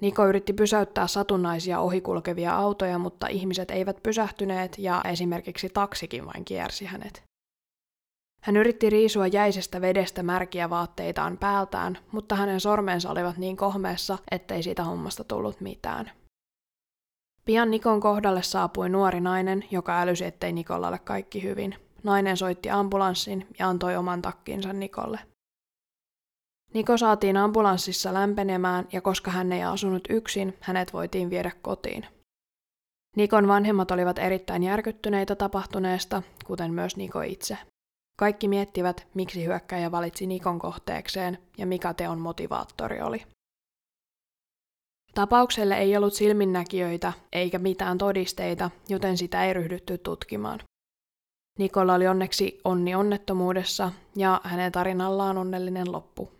Niko 0.00 0.26
yritti 0.26 0.52
pysäyttää 0.52 1.06
satunnaisia 1.06 1.80
ohikulkevia 1.80 2.56
autoja, 2.56 2.98
mutta 2.98 3.26
ihmiset 3.26 3.70
eivät 3.70 4.02
pysähtyneet 4.02 4.78
ja 4.78 5.02
esimerkiksi 5.04 5.68
taksikin 5.68 6.26
vain 6.26 6.44
kiersi 6.44 6.84
hänet. 6.84 7.22
Hän 8.40 8.56
yritti 8.56 8.90
riisua 8.90 9.26
jäisestä 9.26 9.80
vedestä 9.80 10.22
märkiä 10.22 10.70
vaatteitaan 10.70 11.38
päältään, 11.38 11.98
mutta 12.12 12.34
hänen 12.34 12.60
sormensa 12.60 13.10
olivat 13.10 13.36
niin 13.36 13.56
kohmeessa, 13.56 14.18
ettei 14.30 14.62
siitä 14.62 14.84
hommasta 14.84 15.24
tullut 15.24 15.60
mitään. 15.60 16.10
Pian 17.44 17.70
Nikon 17.70 18.00
kohdalle 18.00 18.42
saapui 18.42 18.88
nuori 18.88 19.20
nainen, 19.20 19.64
joka 19.70 20.00
älysi, 20.00 20.24
ettei 20.24 20.52
Nikolla 20.52 20.88
ole 20.88 20.98
kaikki 20.98 21.42
hyvin. 21.42 21.74
Nainen 22.02 22.36
soitti 22.36 22.70
ambulanssin 22.70 23.46
ja 23.58 23.68
antoi 23.68 23.96
oman 23.96 24.22
takkinsa 24.22 24.72
Nikolle. 24.72 25.18
Niko 26.74 26.96
saatiin 26.96 27.36
ambulanssissa 27.36 28.14
lämpenemään 28.14 28.88
ja 28.92 29.00
koska 29.00 29.30
hän 29.30 29.52
ei 29.52 29.62
asunut 29.62 30.02
yksin, 30.08 30.56
hänet 30.60 30.92
voitiin 30.92 31.30
viedä 31.30 31.50
kotiin. 31.62 32.06
Nikon 33.16 33.48
vanhemmat 33.48 33.90
olivat 33.90 34.18
erittäin 34.18 34.62
järkyttyneitä 34.62 35.36
tapahtuneesta, 35.36 36.22
kuten 36.46 36.74
myös 36.74 36.96
Niko 36.96 37.22
itse. 37.22 37.58
Kaikki 38.16 38.48
miettivät, 38.48 39.06
miksi 39.14 39.44
hyökkäjä 39.44 39.90
valitsi 39.90 40.26
Nikon 40.26 40.58
kohteekseen 40.58 41.38
ja 41.58 41.66
mikä 41.66 41.94
teon 41.94 42.20
motivaattori 42.20 43.02
oli. 43.02 43.22
Tapaukselle 45.14 45.78
ei 45.78 45.96
ollut 45.96 46.14
silminnäkijöitä 46.14 47.12
eikä 47.32 47.58
mitään 47.58 47.98
todisteita, 47.98 48.70
joten 48.88 49.18
sitä 49.18 49.44
ei 49.44 49.52
ryhdytty 49.52 49.98
tutkimaan. 49.98 50.60
Nikolla 51.58 51.94
oli 51.94 52.06
onneksi 52.06 52.60
onni 52.64 52.94
onnettomuudessa 52.94 53.92
ja 54.16 54.40
hänen 54.44 54.72
tarinallaan 54.72 55.38
onnellinen 55.38 55.92
loppu. 55.92 56.32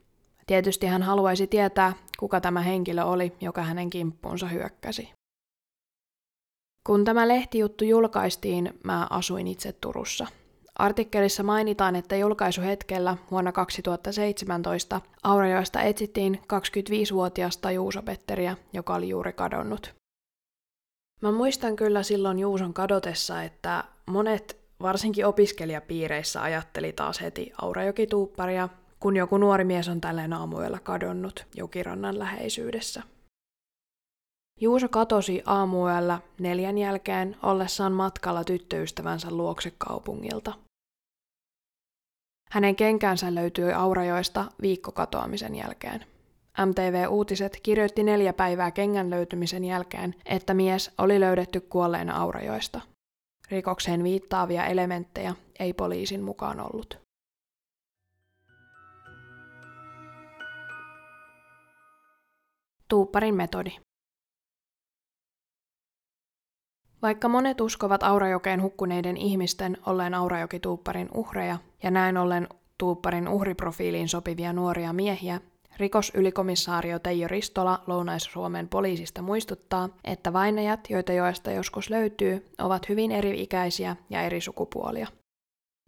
Tietysti 0.47 0.87
hän 0.87 1.03
haluaisi 1.03 1.47
tietää, 1.47 1.93
kuka 2.19 2.41
tämä 2.41 2.61
henkilö 2.61 3.05
oli, 3.05 3.33
joka 3.41 3.63
hänen 3.63 3.91
kimppuunsa 3.91 4.47
hyökkäsi. 4.47 5.13
Kun 6.87 7.05
tämä 7.05 7.29
lehtijuttu 7.29 7.85
julkaistiin, 7.85 8.79
mä 8.85 9.07
asuin 9.11 9.47
itse 9.47 9.73
Turussa. 9.73 10.27
Artikkelissa 10.79 11.43
mainitaan, 11.43 11.97
että 11.97 12.17
julkaisuhetkellä 12.17 13.17
vuonna 13.31 13.53
2017 13.53 15.01
Aurajoesta 15.23 15.83
etsittiin 15.83 16.41
25-vuotiasta 16.43 17.71
Juuso 17.71 18.03
Petteriä, 18.03 18.57
joka 18.73 18.95
oli 18.95 19.09
juuri 19.09 19.33
kadonnut. 19.33 19.95
Mä 21.23 21.33
muistan 21.33 21.77
kyllä 21.77 22.03
silloin 22.03 22.39
Juuson 22.39 22.75
kadotessa, 22.75 23.43
että 23.43 23.85
monet 24.07 24.59
varsinkin 24.83 25.27
opiskelijapiireissä 25.27 26.43
ajatteli 26.43 26.93
taas 26.93 27.21
heti 27.21 27.53
Aurajokituupparia, 27.63 28.69
kun 29.01 29.17
joku 29.17 29.39
nuori 29.39 29.65
mies 29.65 29.89
on 29.89 30.01
tälleen 30.01 30.33
aamuyöllä 30.33 30.79
kadonnut 30.83 31.47
jokirannan 31.55 32.19
läheisyydessä. 32.19 33.03
Juuso 34.61 34.89
katosi 34.89 35.43
aamuyöllä 35.47 36.21
neljän 36.41 36.79
jälkeen 36.79 37.37
ollessaan 37.43 37.93
matkalla 37.93 38.45
tyttöystävänsä 38.45 39.31
luokse 39.31 39.73
kaupungilta. 39.79 40.66
Hänen 42.51 42.77
kenkänsä 42.77 43.35
löytyi 43.35 43.73
Aurajoista 43.73 44.45
viikko 44.63 44.93
katoamisen 44.93 45.55
jälkeen. 45.55 46.05
MTV 46.67 47.07
Uutiset 47.09 47.61
kirjoitti 47.63 48.03
neljä 48.03 48.33
päivää 48.33 48.71
kengän 48.71 49.11
löytymisen 49.11 49.65
jälkeen, 49.65 50.15
että 50.25 50.55
mies 50.55 50.91
oli 50.99 51.21
löydetty 51.21 51.61
kuolleena 51.61 52.17
Aurajoista. 52.17 52.81
Rikokseen 53.51 54.05
viittaavia 54.05 54.67
elementtejä 54.67 55.35
ei 55.59 55.73
poliisin 55.73 56.23
mukaan 56.23 56.61
ollut. 56.61 56.99
Tuupparin 62.89 63.35
metodi. 63.35 63.86
Vaikka 67.07 67.29
monet 67.29 67.61
uskovat 67.61 68.03
Aurajokeen 68.03 68.63
hukkuneiden 68.63 69.17
ihmisten 69.17 69.79
olleen 69.87 70.15
Aurajokituupparin 70.15 71.09
uhreja 71.15 71.59
ja 71.83 71.91
näin 71.91 72.17
ollen 72.17 72.49
tuupparin 72.79 73.29
uhriprofiiliin 73.29 74.09
sopivia 74.09 74.53
nuoria 74.53 74.93
miehiä, 74.93 75.41
rikosylikomissaario 75.77 76.99
Teijo 76.99 77.29
Ristola 77.29 77.83
Lounais-Suomen 77.87 78.69
poliisista 78.69 79.23
muistuttaa, 79.23 79.89
että 80.05 80.33
vainajat, 80.33 80.81
joita 80.91 81.13
joesta 81.13 81.51
joskus 81.51 81.91
löytyy, 81.91 82.47
ovat 82.59 82.89
hyvin 82.89 83.13
eri-ikäisiä 83.13 83.97
ja 84.11 84.23
eri 84.23 84.41
sukupuolia. 84.41 85.07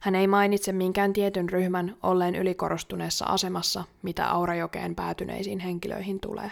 Hän 0.02 0.14
ei 0.14 0.26
mainitse 0.26 0.72
minkään 0.72 1.12
tietyn 1.12 1.48
ryhmän 1.48 1.96
olleen 2.02 2.34
ylikorostuneessa 2.34 3.24
asemassa, 3.24 3.84
mitä 4.02 4.30
Aurajokeen 4.30 4.94
päätyneisiin 4.94 5.58
henkilöihin 5.58 6.20
tulee. 6.20 6.50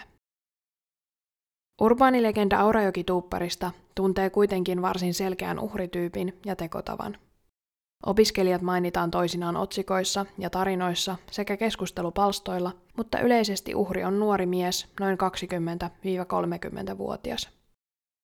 Urbaanilegenda 1.81 2.59
Aurajoki-tuupparista 2.59 3.71
tuntee 3.95 4.29
kuitenkin 4.29 4.81
varsin 4.81 5.13
selkeän 5.13 5.59
uhrityypin 5.59 6.39
ja 6.45 6.55
tekotavan. 6.55 7.17
Opiskelijat 8.05 8.61
mainitaan 8.61 9.11
toisinaan 9.11 9.57
otsikoissa 9.57 10.25
ja 10.37 10.49
tarinoissa 10.49 11.15
sekä 11.31 11.57
keskustelupalstoilla, 11.57 12.71
mutta 12.97 13.19
yleisesti 13.19 13.75
uhri 13.75 14.03
on 14.03 14.19
nuori 14.19 14.45
mies, 14.45 14.87
noin 14.99 15.17
20-30-vuotias. 15.17 17.49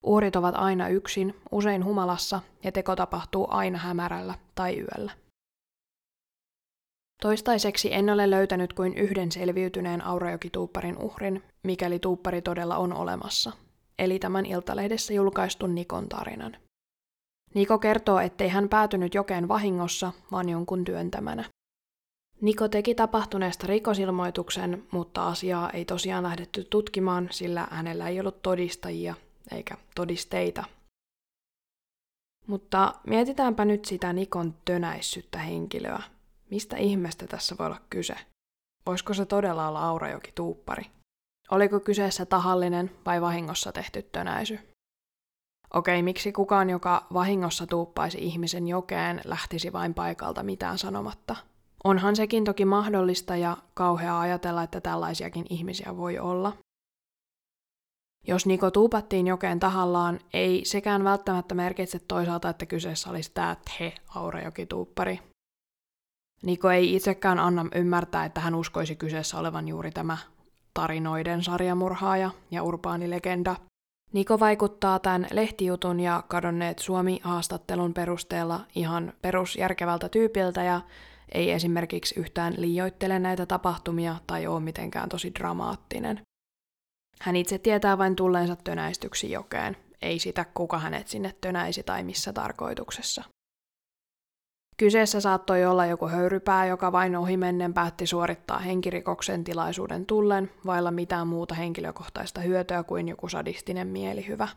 Uhrit 0.03 0.35
ovat 0.35 0.55
aina 0.57 0.87
yksin, 0.87 1.35
usein 1.51 1.85
humalassa, 1.85 2.39
ja 2.63 2.71
teko 2.71 2.95
tapahtuu 2.95 3.47
aina 3.49 3.77
hämärällä 3.77 4.33
tai 4.55 4.79
yöllä. 4.79 5.11
Toistaiseksi 7.23 7.93
en 7.93 8.09
ole 8.09 8.29
löytänyt 8.29 8.73
kuin 8.73 8.97
yhden 8.97 9.31
selviytyneen 9.31 10.05
Aurajoki-tuupparin 10.05 10.97
uhrin, 10.97 11.43
mikäli 11.63 11.99
tuuppari 11.99 12.41
todella 12.41 12.77
on 12.77 12.93
olemassa, 12.93 13.51
eli 13.99 14.19
tämän 14.19 14.45
Iltalehdessä 14.45 15.13
julkaistun 15.13 15.75
Nikon 15.75 16.09
tarinan. 16.09 16.57
Niko 17.53 17.79
kertoo, 17.79 18.19
ettei 18.19 18.47
hän 18.49 18.69
päätynyt 18.69 19.13
jokeen 19.13 19.47
vahingossa, 19.47 20.11
vaan 20.31 20.49
jonkun 20.49 20.85
työntämänä. 20.85 21.43
Niko 22.41 22.67
teki 22.67 22.95
tapahtuneesta 22.95 23.67
rikosilmoituksen, 23.67 24.83
mutta 24.91 25.27
asiaa 25.27 25.69
ei 25.69 25.85
tosiaan 25.85 26.23
lähdetty 26.23 26.63
tutkimaan, 26.63 27.27
sillä 27.31 27.67
hänellä 27.71 28.09
ei 28.09 28.19
ollut 28.19 28.41
todistajia 28.41 29.15
eikä 29.51 29.77
todisteita. 29.95 30.63
Mutta 32.47 32.93
mietitäänpä 33.07 33.65
nyt 33.65 33.85
sitä 33.85 34.13
Nikon 34.13 34.55
tönäissyttä 34.65 35.37
henkilöä. 35.37 36.03
Mistä 36.53 36.77
ihmeestä 36.77 37.27
tässä 37.27 37.55
voi 37.59 37.65
olla 37.65 37.81
kyse? 37.89 38.15
Voisiko 38.85 39.13
se 39.13 39.25
todella 39.25 39.67
olla 39.67 39.85
Aurajoki 39.85 40.31
tuuppari? 40.35 40.83
Oliko 41.51 41.79
kyseessä 41.79 42.25
tahallinen 42.25 42.91
vai 43.05 43.21
vahingossa 43.21 43.71
tehty 43.71 44.01
tönäisy? 44.01 44.59
Okei, 45.73 46.03
miksi 46.03 46.31
kukaan, 46.31 46.69
joka 46.69 47.07
vahingossa 47.13 47.67
tuuppaisi 47.67 48.17
ihmisen 48.21 48.67
jokeen, 48.67 49.21
lähtisi 49.25 49.73
vain 49.73 49.93
paikalta 49.93 50.43
mitään 50.43 50.77
sanomatta? 50.77 51.35
Onhan 51.83 52.15
sekin 52.15 52.43
toki 52.43 52.65
mahdollista 52.65 53.35
ja 53.35 53.57
kauheaa 53.73 54.19
ajatella, 54.19 54.63
että 54.63 54.81
tällaisiakin 54.81 55.45
ihmisiä 55.49 55.97
voi 55.97 56.19
olla. 56.19 56.53
Jos 58.27 58.45
Niko 58.45 58.71
tuupattiin 58.71 59.27
jokeen 59.27 59.59
tahallaan, 59.59 60.19
ei 60.33 60.65
sekään 60.65 61.03
välttämättä 61.03 61.55
merkitse 61.55 61.99
toisaalta, 61.99 62.49
että 62.49 62.65
kyseessä 62.65 63.09
olisi 63.09 63.31
tämä 63.33 63.55
he 63.79 63.93
Aurajoki-tuuppari. 64.15 65.32
Niko 66.43 66.71
ei 66.71 66.95
itsekään 66.95 67.39
anna 67.39 67.65
ymmärtää, 67.75 68.25
että 68.25 68.41
hän 68.41 68.55
uskoisi 68.55 68.95
kyseessä 68.95 69.39
olevan 69.39 69.67
juuri 69.67 69.91
tämä 69.91 70.17
tarinoiden 70.73 71.43
sarjamurhaaja 71.43 72.31
ja 72.51 72.63
urbaanilegenda. 72.63 73.55
Niko 74.13 74.39
vaikuttaa 74.39 74.99
tämän 74.99 75.27
lehtijutun 75.31 75.99
ja 75.99 76.23
kadonneet 76.27 76.79
Suomi-haastattelun 76.79 77.93
perusteella 77.93 78.59
ihan 78.75 79.13
perusjärkevältä 79.21 80.09
tyypiltä 80.09 80.63
ja 80.63 80.81
ei 81.31 81.51
esimerkiksi 81.51 82.19
yhtään 82.19 82.53
liioittele 82.57 83.19
näitä 83.19 83.45
tapahtumia 83.45 84.15
tai 84.27 84.47
ole 84.47 84.59
mitenkään 84.59 85.09
tosi 85.09 85.31
dramaattinen. 85.39 86.21
Hän 87.21 87.35
itse 87.35 87.57
tietää 87.57 87.97
vain 87.97 88.15
tulleensa 88.15 88.55
tönäistyksi 88.55 89.31
jokeen, 89.31 89.77
ei 90.01 90.19
sitä 90.19 90.45
kuka 90.53 90.79
hänet 90.79 91.07
sinne 91.07 91.35
tönäisi 91.41 91.83
tai 91.83 92.03
missä 92.03 92.33
tarkoituksessa. 92.33 93.23
Kyseessä 94.83 95.21
saattoi 95.21 95.65
olla 95.65 95.85
joku 95.85 96.07
höyrypää, 96.07 96.65
joka 96.65 96.91
vain 96.91 97.15
ohimennen 97.15 97.73
päätti 97.73 98.07
suorittaa 98.07 98.59
henkirikoksen 98.59 99.43
tilaisuuden 99.43 100.05
tullen, 100.05 100.51
vailla 100.65 100.91
mitään 100.91 101.27
muuta 101.27 101.55
henkilökohtaista 101.55 102.41
hyötyä 102.41 102.83
kuin 102.83 103.07
joku 103.07 103.29
sadistinen 103.29 103.87
mielihyvä. 103.87 104.47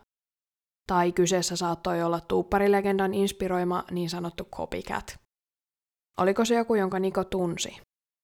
Tai 0.87 1.11
kyseessä 1.11 1.55
saattoi 1.55 2.03
olla 2.03 2.19
tuupparilegendan 2.19 3.13
inspiroima 3.13 3.83
niin 3.91 4.09
sanottu 4.09 4.43
copycat. 4.55 5.19
Oliko 6.19 6.45
se 6.45 6.55
joku, 6.55 6.75
jonka 6.75 6.99
Niko 6.99 7.23
tunsi? 7.23 7.77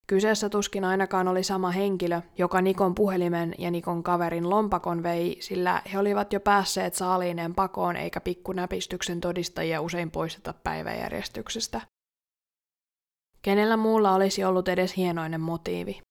Kyseessä 0.07 0.49
tuskin 0.49 0.85
ainakaan 0.85 1.27
oli 1.27 1.43
sama 1.43 1.71
henkilö, 1.71 2.21
joka 2.37 2.61
Nikon 2.61 2.95
puhelimen 2.95 3.55
ja 3.57 3.71
Nikon 3.71 4.03
kaverin 4.03 4.49
lompakon 4.49 5.03
vei, 5.03 5.37
sillä 5.39 5.81
he 5.93 5.99
olivat 5.99 6.33
jo 6.33 6.39
päässeet 6.39 6.93
saaliineen 6.93 7.55
pakoon 7.55 7.95
eikä 7.95 8.21
pikkunäpistyksen 8.21 9.21
todistajia 9.21 9.81
usein 9.81 10.11
poisteta 10.11 10.53
päiväjärjestyksestä. 10.63 11.92
Kenellä 13.43 13.77
muulla 13.77 14.13
olisi 14.13 14.43
ollut 14.43 14.67
edes 14.67 14.97
hienoinen 14.97 15.41
motiivi? 15.41 16.01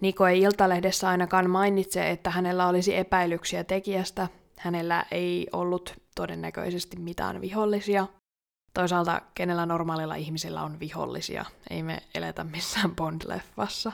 Niko 0.00 0.26
ei 0.26 0.40
Iltalehdessä 0.40 1.08
ainakaan 1.08 1.50
mainitse, 1.50 2.10
että 2.10 2.30
hänellä 2.30 2.68
olisi 2.68 2.96
epäilyksiä 2.96 3.64
tekijästä, 3.64 4.28
hänellä 4.58 5.04
ei 5.10 5.46
ollut 5.52 5.94
todennäköisesti 6.14 6.96
mitään 6.96 7.40
vihollisia, 7.40 8.06
Toisaalta 8.76 9.22
kenellä 9.34 9.66
normaalilla 9.66 10.14
ihmisillä 10.14 10.62
on 10.62 10.80
vihollisia, 10.80 11.44
ei 11.70 11.82
me 11.82 12.02
eletä 12.14 12.44
missään 12.44 12.90
Bond-leffassa. 12.90 13.92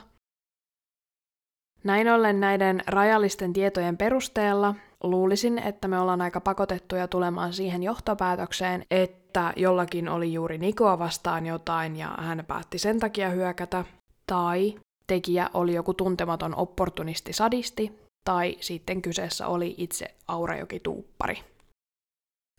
Näin 1.85 2.09
ollen 2.09 2.41
näiden 2.41 2.83
rajallisten 2.87 3.53
tietojen 3.53 3.97
perusteella 3.97 4.75
luulisin, 5.03 5.59
että 5.59 5.89
me 5.89 5.99
ollaan 5.99 6.23
aika 6.23 6.41
pakotettuja 6.41 7.09
tulemaan 7.09 7.53
siihen 7.53 7.83
johtopäätökseen, 7.83 8.87
että 8.91 9.53
jollakin 9.57 10.09
oli 10.09 10.33
juuri 10.33 10.59
Nikoa 10.59 10.99
vastaan 10.99 11.47
jotain 11.47 11.97
ja 11.97 12.15
hän 12.19 12.45
päätti 12.47 12.79
sen 12.79 13.01
takia 13.01 13.31
hyökätä, 13.31 13.85
tai 14.27 14.75
tekijä 15.07 15.51
oli 15.55 15.75
joku 15.75 15.95
tuntematon 15.95 16.55
opportunisti-sadisti, 16.55 17.99
tai 18.25 18.57
sitten 18.61 19.03
kyseessä 19.03 19.47
oli 19.47 19.75
itse 19.79 20.15
Aurajoki-tuuppari. 20.29 21.39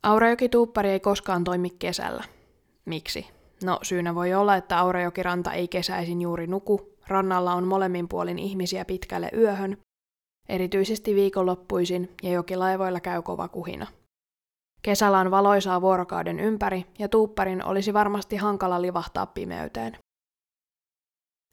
Aurajoki-tuuppari 0.04 0.90
ei 0.90 1.00
koskaan 1.00 1.44
toimi 1.44 1.70
kesällä. 1.70 2.24
Miksi? 2.86 3.28
No 3.64 3.80
syynä 3.82 4.16
voi 4.16 4.34
olla, 4.34 4.56
että 4.56 4.80
Aurajokiranta 4.80 5.54
ei 5.54 5.68
kesäisin 5.68 6.22
juuri 6.22 6.48
nuku, 6.48 6.90
rannalla 7.08 7.54
on 7.54 7.68
molemmin 7.68 8.08
puolin 8.08 8.40
ihmisiä 8.40 8.86
pitkälle 8.86 9.30
yöhön, 9.38 9.78
erityisesti 10.50 11.16
viikonloppuisin 11.16 12.12
ja 12.24 12.32
jokilaivoilla 12.32 13.00
käy 13.00 13.22
kova 13.22 13.48
kuhina. 13.48 13.88
Kesällä 14.82 15.20
on 15.20 15.32
valoisaa 15.32 15.82
vuorokauden 15.82 16.40
ympäri 16.40 16.86
ja 17.00 17.08
tuupparin 17.10 17.66
olisi 17.66 17.94
varmasti 17.94 18.36
hankala 18.36 18.82
livahtaa 18.82 19.26
pimeyteen. 19.26 19.98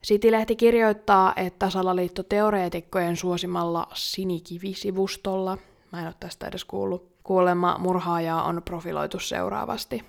Sitilehti 0.03 0.57
kirjoittaa, 0.57 1.33
että 1.37 1.70
salaliitto 1.70 2.22
teoreetikkojen 2.22 3.16
suosimalla 3.16 3.87
sinikivisivustolla, 3.94 5.59
mä 5.92 6.00
en 6.00 6.07
ole 6.07 6.14
tästä 6.20 6.48
edes 6.48 6.64
kuullut, 6.64 7.11
Kuulemma 7.22 7.79
murhaajaa 7.79 8.42
on 8.42 8.62
profiloitu 8.64 9.18
seuraavasti. 9.18 10.05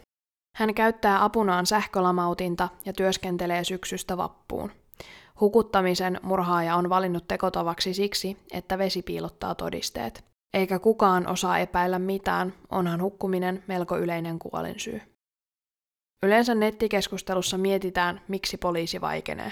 Hän 0.57 0.73
käyttää 0.73 1.23
apunaan 1.23 1.65
sähkölamautinta 1.65 2.69
ja 2.85 2.93
työskentelee 2.93 3.63
syksystä 3.63 4.17
vappuun. 4.17 4.71
Hukuttamisen 5.41 6.19
murhaaja 6.23 6.75
on 6.75 6.89
valinnut 6.89 7.27
tekotavaksi 7.27 7.93
siksi, 7.93 8.37
että 8.51 8.77
vesi 8.77 9.01
piilottaa 9.01 9.55
todisteet. 9.55 10.23
Eikä 10.53 10.79
kukaan 10.79 11.27
osaa 11.27 11.59
epäillä 11.59 11.99
mitään, 11.99 12.53
onhan 12.69 13.01
hukkuminen 13.01 13.63
melko 13.67 13.97
yleinen 13.97 14.39
kuolinsyy. 14.39 15.01
Yleensä 16.23 16.55
nettikeskustelussa 16.55 17.57
mietitään, 17.57 18.21
miksi 18.27 18.57
poliisi 18.57 19.01
vaikenee. 19.01 19.51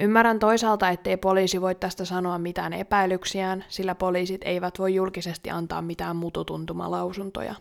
Ymmärrän 0.00 0.38
toisaalta, 0.38 0.88
ettei 0.88 1.16
poliisi 1.16 1.60
voi 1.60 1.74
tästä 1.74 2.04
sanoa 2.04 2.38
mitään 2.38 2.72
epäilyksiään, 2.72 3.64
sillä 3.68 3.94
poliisit 3.94 4.40
eivät 4.44 4.78
voi 4.78 4.94
julkisesti 4.94 5.50
antaa 5.50 5.82
mitään 5.82 6.16
mututuntumalausuntoja. 6.16 7.54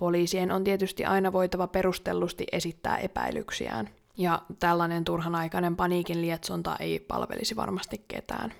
Poliisien 0.00 0.52
on 0.52 0.64
tietysti 0.64 1.04
aina 1.04 1.32
voitava 1.32 1.66
perustellusti 1.66 2.44
esittää 2.52 2.98
epäilyksiään, 2.98 3.90
ja 4.18 4.42
tällainen 4.58 5.04
turhanaikainen 5.04 5.76
paniikin 5.76 6.22
lietsonta 6.22 6.76
ei 6.76 7.00
palvelisi 7.00 7.56
varmasti 7.56 8.04
ketään. 8.08 8.52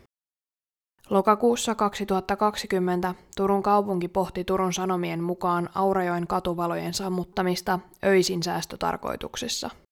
Lokakuussa 1.11 1.75
2020 1.75 3.15
Turun 3.37 3.62
kaupunki 3.62 4.09
pohti 4.09 4.45
Turun 4.45 4.73
Sanomien 4.73 5.23
mukaan 5.23 5.69
Aurajoen 5.75 6.27
katuvalojen 6.27 6.95
sammuttamista 6.95 7.79
öisin 8.05 8.43
säästötarkoituksissa– 8.43 9.71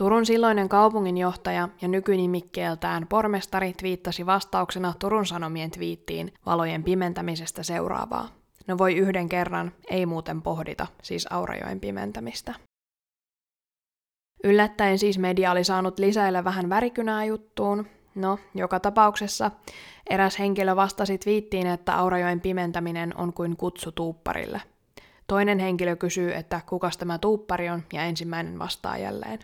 Turun 0.00 0.26
silloinen 0.26 0.68
kaupunginjohtaja 0.68 1.68
ja 1.82 1.88
nykynimikkeeltään 1.88 3.06
pormestari 3.06 3.72
twiittasi 3.72 4.26
vastauksena 4.26 4.94
Turun 4.98 5.26
Sanomien 5.26 5.70
twiittiin 5.70 6.32
valojen 6.46 6.84
pimentämisestä 6.84 7.62
seuraavaa. 7.62 8.28
No 8.66 8.78
voi 8.78 8.96
yhden 8.96 9.28
kerran, 9.28 9.72
ei 9.90 10.06
muuten 10.06 10.42
pohdita, 10.42 10.86
siis 11.02 11.26
Aurajoen 11.30 11.80
pimentämistä. 11.80 12.54
Yllättäen 14.44 14.98
siis 14.98 15.18
media 15.18 15.50
oli 15.50 15.64
saanut 15.64 15.98
lisäillä 15.98 16.44
vähän 16.44 16.68
värikynää 16.68 17.24
juttuun. 17.24 17.86
No, 18.14 18.38
joka 18.54 18.80
tapauksessa 18.80 19.50
eräs 20.10 20.38
henkilö 20.38 20.76
vastasi 20.76 21.18
twiittiin, 21.18 21.66
että 21.66 21.98
Aurajoen 21.98 22.40
pimentäminen 22.40 23.16
on 23.16 23.32
kuin 23.32 23.56
kutsu 23.56 23.92
tuupparille. 23.92 24.62
Toinen 25.26 25.58
henkilö 25.58 25.96
kysyy, 25.96 26.34
että 26.34 26.60
kukas 26.68 26.96
tämä 26.96 27.18
tuuppari 27.18 27.70
on, 27.70 27.82
ja 27.92 28.02
ensimmäinen 28.02 28.58
vastaa 28.58 28.98
jälleen. 28.98 29.38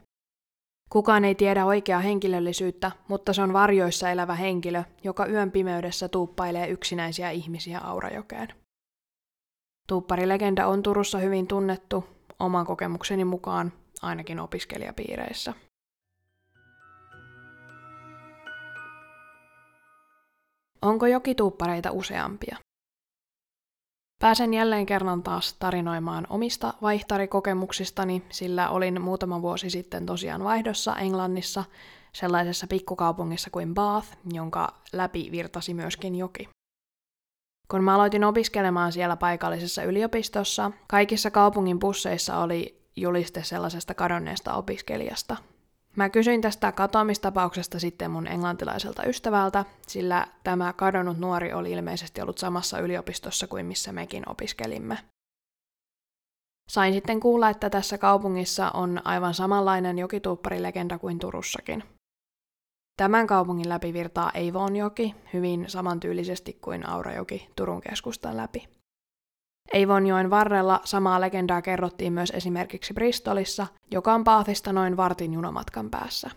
Kukaan 0.90 1.24
ei 1.24 1.34
tiedä 1.34 1.64
oikeaa 1.64 2.00
henkilöllisyyttä, 2.00 2.92
mutta 3.08 3.32
se 3.32 3.42
on 3.42 3.52
varjoissa 3.52 4.10
elävä 4.10 4.34
henkilö, 4.34 4.82
joka 5.04 5.26
yön 5.26 5.50
pimeydessä 5.50 6.08
tuuppailee 6.08 6.68
yksinäisiä 6.68 7.30
ihmisiä 7.30 7.78
Aurajokeen. 7.78 8.48
Tuupparilegenda 9.88 10.66
on 10.66 10.82
Turussa 10.82 11.18
hyvin 11.18 11.46
tunnettu, 11.46 12.04
oman 12.38 12.66
kokemukseni 12.66 13.24
mukaan 13.24 13.72
ainakin 14.02 14.40
opiskelijapiireissä. 14.40 15.54
Onko 20.82 21.06
jokituuppareita 21.06 21.90
useampia? 21.90 22.56
Pääsen 24.18 24.54
jälleen 24.54 24.86
kerran 24.86 25.22
taas 25.22 25.52
tarinoimaan 25.52 26.26
omista 26.30 26.74
vaihtarikokemuksistani, 26.82 28.22
sillä 28.30 28.68
olin 28.70 29.02
muutama 29.02 29.42
vuosi 29.42 29.70
sitten 29.70 30.06
tosiaan 30.06 30.44
vaihdossa 30.44 30.96
Englannissa 30.96 31.64
sellaisessa 32.12 32.66
pikkukaupungissa 32.66 33.50
kuin 33.50 33.74
Bath, 33.74 34.08
jonka 34.32 34.68
läpi 34.92 35.28
virtasi 35.32 35.74
myöskin 35.74 36.14
joki. 36.14 36.48
Kun 37.70 37.84
mä 37.84 37.94
aloitin 37.94 38.24
opiskelemaan 38.24 38.92
siellä 38.92 39.16
paikallisessa 39.16 39.82
yliopistossa, 39.82 40.70
kaikissa 40.88 41.30
kaupungin 41.30 41.78
busseissa 41.78 42.38
oli 42.38 42.85
juliste 42.96 43.42
sellaisesta 43.44 43.94
kadonneesta 43.94 44.54
opiskelijasta, 44.54 45.36
Mä 45.96 46.08
kysyin 46.08 46.40
tästä 46.40 46.72
katoamistapauksesta 46.72 47.78
sitten 47.78 48.10
mun 48.10 48.26
englantilaiselta 48.26 49.04
ystävältä, 49.04 49.64
sillä 49.86 50.26
tämä 50.44 50.72
kadonnut 50.72 51.18
nuori 51.18 51.52
oli 51.52 51.72
ilmeisesti 51.72 52.20
ollut 52.20 52.38
samassa 52.38 52.78
yliopistossa 52.78 53.46
kuin 53.46 53.66
missä 53.66 53.92
mekin 53.92 54.28
opiskelimme. 54.28 54.98
Sain 56.68 56.94
sitten 56.94 57.20
kuulla, 57.20 57.50
että 57.50 57.70
tässä 57.70 57.98
kaupungissa 57.98 58.70
on 58.70 59.00
aivan 59.04 59.34
samanlainen 59.34 59.98
jokituupparilegenda 59.98 60.98
kuin 60.98 61.18
Turussakin. 61.18 61.84
Tämän 62.96 63.26
kaupungin 63.26 63.68
läpi 63.68 63.92
virtaa 63.92 64.30
Eivonjoki 64.34 65.14
hyvin 65.32 65.64
samantyylisesti 65.68 66.52
kuin 66.52 66.88
Aurajoki 66.88 67.48
Turun 67.56 67.80
keskustan 67.80 68.36
läpi. 68.36 68.75
Eivonjoen 69.72 70.30
varrella 70.30 70.80
samaa 70.84 71.20
legendaa 71.20 71.62
kerrottiin 71.62 72.12
myös 72.12 72.30
esimerkiksi 72.30 72.94
Bristolissa, 72.94 73.66
joka 73.90 74.14
on 74.14 74.24
Baathista 74.24 74.72
noin 74.72 74.96
vartin 74.96 75.34
junamatkan 75.34 75.90
päässä. 75.90 76.30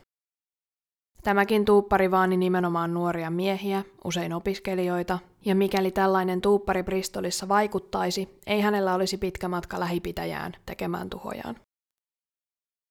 Tämäkin 1.23 1.65
tuuppari 1.65 2.11
vaani 2.11 2.37
nimenomaan 2.37 2.93
nuoria 2.93 3.31
miehiä, 3.31 3.83
usein 4.03 4.33
opiskelijoita, 4.33 5.19
ja 5.45 5.55
mikäli 5.55 5.91
tällainen 5.91 6.41
tuuppari 6.41 6.83
Bristolissa 6.83 7.47
vaikuttaisi, 7.47 8.39
ei 8.47 8.61
hänellä 8.61 8.93
olisi 8.93 9.17
pitkä 9.17 9.47
matka 9.47 9.79
lähipitäjään 9.79 10.53
tekemään 10.65 11.09
tuhojaan. 11.09 11.55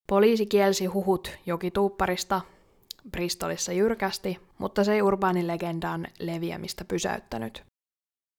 Poliisi 0.08 0.46
kielsi 0.46 0.86
huhut 0.86 1.38
jokituupparista 1.46 2.40
Bristolissa 3.10 3.72
jyrkästi, 3.72 4.38
mutta 4.58 4.84
se 4.84 4.92
ei 4.92 5.02
urbaanin 5.02 5.46
legendan 5.46 6.06
leviämistä 6.18 6.84
pysäyttänyt. 6.84 7.64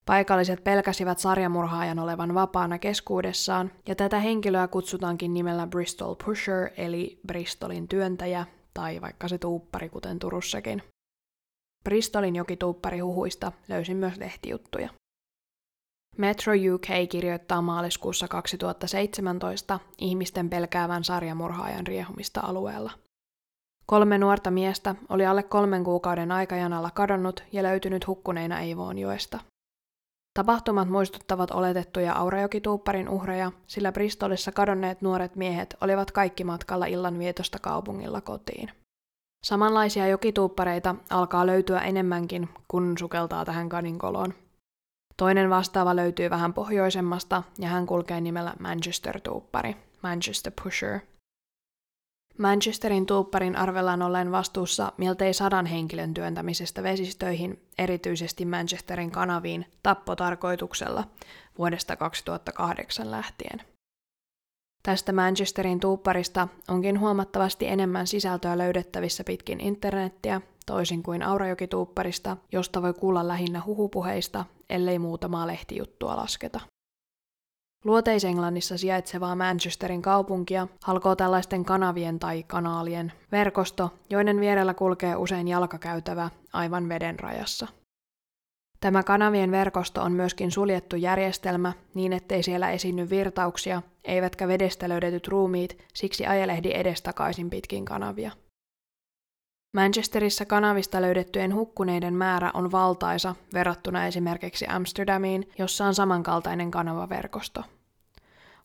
Paikalliset 0.09 0.63
pelkäsivät 0.63 1.19
sarjamurhaajan 1.19 1.99
olevan 1.99 2.33
vapaana 2.33 2.79
keskuudessaan, 2.79 3.71
ja 3.87 3.95
tätä 3.95 4.19
henkilöä 4.19 4.67
kutsutaankin 4.67 5.33
nimellä 5.33 5.67
Bristol 5.67 6.15
Pusher, 6.25 6.69
eli 6.77 7.19
Bristolin 7.27 7.87
työntäjä, 7.87 8.45
tai 8.73 9.01
vaikka 9.01 9.27
se 9.27 9.37
tuuppari, 9.37 9.89
kuten 9.89 10.19
Turussakin. 10.19 10.83
Bristolin 11.83 12.35
jokituupparihuhuista 12.35 13.51
löysin 13.67 13.97
myös 13.97 14.17
lehtijuttuja. 14.17 14.89
Metro 16.17 16.53
UK 16.73 17.09
kirjoittaa 17.09 17.61
maaliskuussa 17.61 18.27
2017 18.27 19.79
ihmisten 19.97 20.49
pelkäävän 20.49 21.03
sarjamurhaajan 21.03 21.87
riehumista 21.87 22.41
alueella. 22.41 22.91
Kolme 23.85 24.17
nuorta 24.17 24.51
miestä 24.51 24.95
oli 25.09 25.25
alle 25.25 25.43
kolmen 25.43 25.83
kuukauden 25.83 26.31
aikajanalla 26.31 26.91
kadonnut 26.91 27.43
ja 27.51 27.63
löytynyt 27.63 28.07
hukkuneina 28.07 28.59
Eivoonjoesta. 28.59 29.39
Tapahtumat 30.33 30.89
muistuttavat 30.89 31.51
oletettuja 31.51 32.13
Aurajokituupparin 32.13 33.09
uhreja, 33.09 33.51
sillä 33.67 33.91
Bristolissa 33.91 34.51
kadonneet 34.51 35.01
nuoret 35.01 35.35
miehet 35.35 35.75
olivat 35.81 36.11
kaikki 36.11 36.43
matkalla 36.43 36.85
illan 36.85 37.19
vietosta 37.19 37.59
kaupungilla 37.59 38.21
kotiin. 38.21 38.71
Samanlaisia 39.43 40.07
jokituuppareita 40.07 40.95
alkaa 41.09 41.45
löytyä 41.45 41.79
enemmänkin, 41.79 42.49
kun 42.67 42.95
sukeltaa 42.99 43.45
tähän 43.45 43.69
kaninkoloon. 43.69 44.33
Toinen 45.17 45.49
vastaava 45.49 45.95
löytyy 45.95 46.29
vähän 46.29 46.53
pohjoisemmasta 46.53 47.43
ja 47.57 47.67
hän 47.67 47.85
kulkee 47.85 48.21
nimellä 48.21 48.53
Manchester-tuuppari, 48.59 49.75
Manchester 50.03 50.53
Pusher– 50.63 50.99
Manchesterin 52.39 53.05
tuupparin 53.05 53.55
arvellaan 53.55 54.01
olleen 54.01 54.31
vastuussa 54.31 54.91
miltei 54.97 55.33
sadan 55.33 55.65
henkilön 55.65 56.13
työntämisestä 56.13 56.83
vesistöihin, 56.83 57.61
erityisesti 57.77 58.45
Manchesterin 58.45 59.11
kanaviin, 59.11 59.65
tappotarkoituksella 59.83 61.03
vuodesta 61.57 61.95
2008 61.95 63.11
lähtien. 63.11 63.61
Tästä 64.83 65.13
Manchesterin 65.13 65.79
tuupparista 65.79 66.47
onkin 66.67 66.99
huomattavasti 66.99 67.67
enemmän 67.67 68.07
sisältöä 68.07 68.57
löydettävissä 68.57 69.23
pitkin 69.23 69.59
internettiä, 69.61 70.41
toisin 70.65 71.03
kuin 71.03 71.23
Aurajokituupparista, 71.23 72.37
josta 72.51 72.81
voi 72.81 72.93
kuulla 72.93 73.27
lähinnä 73.27 73.61
huhupuheista, 73.65 74.45
ellei 74.69 74.99
muutamaa 74.99 75.47
lehtijuttua 75.47 76.15
lasketa. 76.15 76.59
Luoteis-Englannissa 77.85 78.77
sijaitsevaa 78.77 79.35
Manchesterin 79.35 80.01
kaupunkia 80.01 80.67
halkoo 80.83 81.15
tällaisten 81.15 81.65
kanavien 81.65 82.19
tai 82.19 82.43
kanaalien 82.43 83.11
verkosto, 83.31 83.93
joiden 84.09 84.39
vierellä 84.39 84.73
kulkee 84.73 85.15
usein 85.15 85.47
jalkakäytävä 85.47 86.29
aivan 86.53 86.89
veden 86.89 87.19
rajassa. 87.19 87.67
Tämä 88.79 89.03
kanavien 89.03 89.51
verkosto 89.51 90.01
on 90.01 90.11
myöskin 90.11 90.51
suljettu 90.51 90.95
järjestelmä 90.95 91.73
niin, 91.93 92.13
ettei 92.13 92.43
siellä 92.43 92.71
esiinny 92.71 93.09
virtauksia, 93.09 93.81
eivätkä 94.03 94.47
vedestä 94.47 94.89
löydetyt 94.89 95.27
ruumiit 95.27 95.77
siksi 95.93 96.25
ajelehdi 96.25 96.71
edestakaisin 96.73 97.49
pitkin 97.49 97.85
kanavia. 97.85 98.31
Manchesterissa 99.73 100.45
kanavista 100.45 101.01
löydettyjen 101.01 101.55
hukkuneiden 101.55 102.13
määrä 102.13 102.51
on 102.53 102.71
valtaisa 102.71 103.35
verrattuna 103.53 104.07
esimerkiksi 104.07 104.65
Amsterdamiin, 104.69 105.49
jossa 105.57 105.85
on 105.85 105.95
samankaltainen 105.95 106.71
kanavaverkosto. 106.71 107.63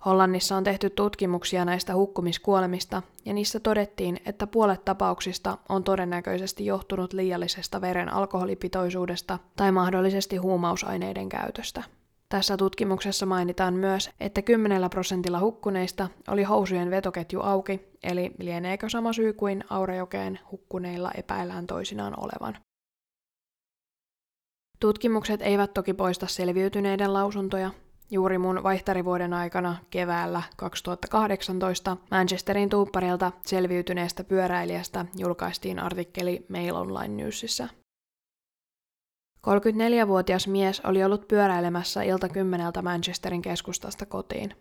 Hollannissa 0.06 0.56
on 0.56 0.64
tehty 0.64 0.90
tutkimuksia 0.90 1.64
näistä 1.64 1.94
hukkumiskuolemista, 1.94 3.02
ja 3.24 3.32
niissä 3.32 3.60
todettiin, 3.60 4.20
että 4.26 4.46
puolet 4.46 4.84
tapauksista 4.84 5.58
on 5.68 5.84
todennäköisesti 5.84 6.66
johtunut 6.66 7.12
liiallisesta 7.12 7.80
veren 7.80 8.12
alkoholipitoisuudesta 8.12 9.38
tai 9.56 9.72
mahdollisesti 9.72 10.36
huumausaineiden 10.36 11.28
käytöstä. 11.28 11.82
Tässä 12.28 12.56
tutkimuksessa 12.56 13.26
mainitaan 13.26 13.74
myös, 13.74 14.10
että 14.20 14.42
10 14.42 14.90
prosentilla 14.90 15.40
hukkuneista 15.40 16.08
oli 16.28 16.42
housujen 16.42 16.90
vetoketju 16.90 17.40
auki, 17.40 17.80
eli 18.02 18.34
lieneekö 18.38 18.88
sama 18.88 19.12
syy 19.12 19.32
kuin 19.32 19.64
Aurajokeen 19.70 20.40
hukkuneilla 20.50 21.10
epäillään 21.16 21.66
toisinaan 21.66 22.14
olevan. 22.20 22.56
Tutkimukset 24.80 25.42
eivät 25.42 25.74
toki 25.74 25.94
poista 25.94 26.26
selviytyneiden 26.26 27.12
lausuntoja. 27.12 27.70
Juuri 28.10 28.38
mun 28.38 28.62
vaihtarivuoden 28.62 29.32
aikana 29.32 29.76
keväällä 29.90 30.42
2018 30.56 31.96
Manchesterin 32.10 32.68
tuupparilta 32.68 33.32
selviytyneestä 33.46 34.24
pyöräilijästä 34.24 35.06
julkaistiin 35.16 35.78
artikkeli 35.78 36.46
Mail 36.48 36.74
Online 36.74 37.22
Newsissa. 37.22 37.68
34-vuotias 39.44 40.48
mies 40.48 40.80
oli 40.80 41.04
ollut 41.04 41.28
pyöräilemässä 41.28 42.02
ilta 42.02 42.28
kymmeneltä 42.28 42.83
Manchesterin 42.83 43.42
keskustasta 43.42 44.07
kotiin. 44.07 44.54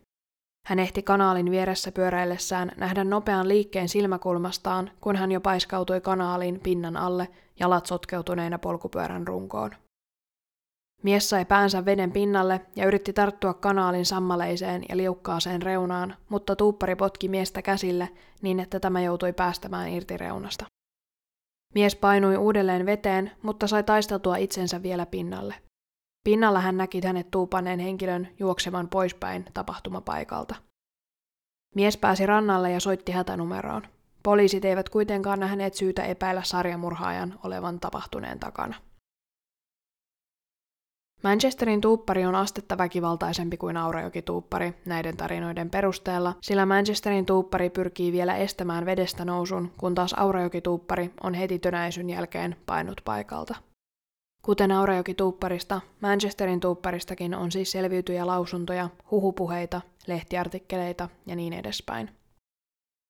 Hän 0.67 0.80
ehti 0.80 1.04
kanaalin 1.04 1.52
vieressä 1.52 1.91
pyöräillessään 1.91 2.72
nähdä 2.78 3.04
nopean 3.04 3.48
liikkeen 3.48 3.89
silmäkulmastaan, 3.89 4.91
kun 5.02 5.15
hän 5.15 5.32
jo 5.32 5.41
paiskautui 5.41 6.02
kanaalin 6.02 6.60
pinnan 6.60 6.98
alle 6.98 7.28
jalat 7.60 7.86
sotkeutuneina 7.86 8.60
polkupyörän 8.60 9.28
runkoon. 9.28 9.72
Mies 11.04 11.30
sai 11.30 11.46
päänsä 11.46 11.86
veden 11.86 12.12
pinnalle 12.12 12.62
ja 12.76 12.86
yritti 12.86 13.13
tarttua 13.13 13.54
kanaalin 13.54 14.06
sammaleiseen 14.06 14.84
ja 14.89 14.98
liukkaaseen 14.98 15.62
reunaan, 15.62 16.15
mutta 16.30 16.56
tuuppari 16.56 16.96
potki 16.96 17.28
miestä 17.28 17.62
käsille 17.62 18.10
niin, 18.41 18.60
että 18.60 18.80
tämä 18.80 19.02
joutui 19.02 19.34
päästämään 19.34 19.89
irti 19.89 20.17
reunasta. 20.17 20.65
Mies 21.76 21.96
painui 21.96 22.38
uudelleen 22.38 22.86
veteen, 22.86 23.32
mutta 23.42 23.68
sai 23.68 23.84
taisteltua 23.84 24.36
itsensä 24.36 24.84
vielä 24.84 25.06
pinnalle. 25.06 25.56
Pinnalla 26.24 26.60
hän 26.60 26.78
näki 26.78 27.02
hänet 27.06 27.32
tuupanneen 27.32 27.80
henkilön 27.80 28.28
juoksevan 28.40 28.90
poispäin 28.90 29.46
tapahtumapaikalta. 29.54 30.56
Mies 31.76 31.98
pääsi 31.98 32.26
rannalle 32.26 32.72
ja 32.72 32.80
soitti 32.80 33.12
hätänumeroon. 33.12 33.82
Poliisit 34.24 34.66
eivät 34.66 34.90
kuitenkaan 34.90 35.40
nähneet 35.40 35.74
syytä 35.74 36.04
epäillä 36.04 36.44
sarjamurhaajan 36.44 37.40
olevan 37.44 37.80
tapahtuneen 37.80 38.40
takana. 38.40 38.76
Manchesterin 41.24 41.82
tuuppari 41.82 42.26
on 42.26 42.36
astetta 42.36 42.78
väkivaltaisempi 42.78 43.58
kuin 43.58 43.78
Aurajoki-tuuppari 43.78 44.74
näiden 44.86 45.18
tarinoiden 45.18 45.70
perusteella, 45.70 46.36
sillä 46.42 46.66
Manchesterin 46.66 47.26
tuuppari 47.26 47.70
pyrkii 47.70 48.12
vielä 48.12 48.36
estämään 48.36 48.86
vedestä 48.86 49.26
nousun, 49.26 49.72
kun 49.78 49.96
taas 49.96 50.14
Aurajoki-tuuppari 50.14 51.12
on 51.24 51.34
heti 51.34 51.60
tönäisyn 51.60 52.10
jälkeen 52.10 52.56
painut 52.66 53.02
paikalta. 53.06 53.56
Kuten 54.46 54.72
Aurajoki-tuupparista, 54.72 55.82
Manchesterin 56.02 56.60
tuupparistakin 56.60 57.36
on 57.36 57.52
siis 57.52 57.72
selviytyjä 57.72 58.28
lausuntoja, 58.28 58.90
huhupuheita, 59.12 59.82
lehtiartikkeleita 60.08 61.10
ja 61.26 61.36
niin 61.36 61.54
edespäin. 61.54 62.10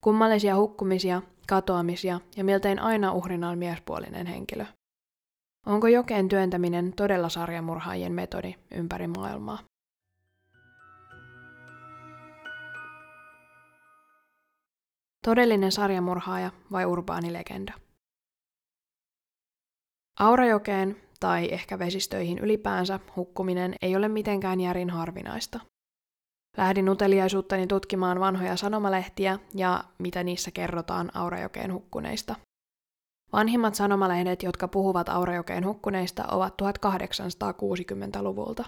Kummallisia 0.04 0.56
hukkumisia, 0.56 1.21
katoamisia 1.47 2.19
ja 2.38 2.43
miltein 2.43 2.80
aina 2.80 3.13
uhrina 3.13 3.49
on 3.49 3.58
miespuolinen 3.58 4.28
henkilö. 4.28 4.65
Onko 5.65 5.88
jokeen 5.88 6.30
työntäminen 6.30 6.93
todella 6.95 7.30
sarjamurhaajien 7.30 8.12
metodi 8.12 8.56
ympäri 8.71 9.08
maailmaa? 9.08 9.60
Todellinen 15.26 15.71
sarjamurhaaja 15.71 16.52
vai 16.71 16.86
urbaani 16.86 17.34
legenda? 17.34 17.73
Aurajokeen 20.19 20.97
tai 21.19 21.54
ehkä 21.54 21.80
vesistöihin 21.80 22.39
ylipäänsä 22.39 22.99
hukkuminen 23.15 23.76
ei 23.82 23.95
ole 23.95 24.08
mitenkään 24.08 24.62
järin 24.62 24.89
harvinaista. 24.89 25.60
Lähdin 26.58 26.89
uteliaisuuttani 26.89 27.67
tutkimaan 27.67 28.19
vanhoja 28.19 28.58
sanomalehtiä 28.58 29.39
ja 29.56 29.84
mitä 29.99 30.23
niissä 30.23 30.52
kerrotaan 30.52 31.12
Aurajokeen 31.13 31.73
hukkuneista. 31.73 32.36
Vanhimmat 33.33 33.75
sanomalehdet, 33.75 34.43
jotka 34.43 34.67
puhuvat 34.67 35.09
Aurajokeen 35.09 35.65
hukkuneista, 35.65 36.25
ovat 36.31 36.53
1860-luvulta. 36.61 38.65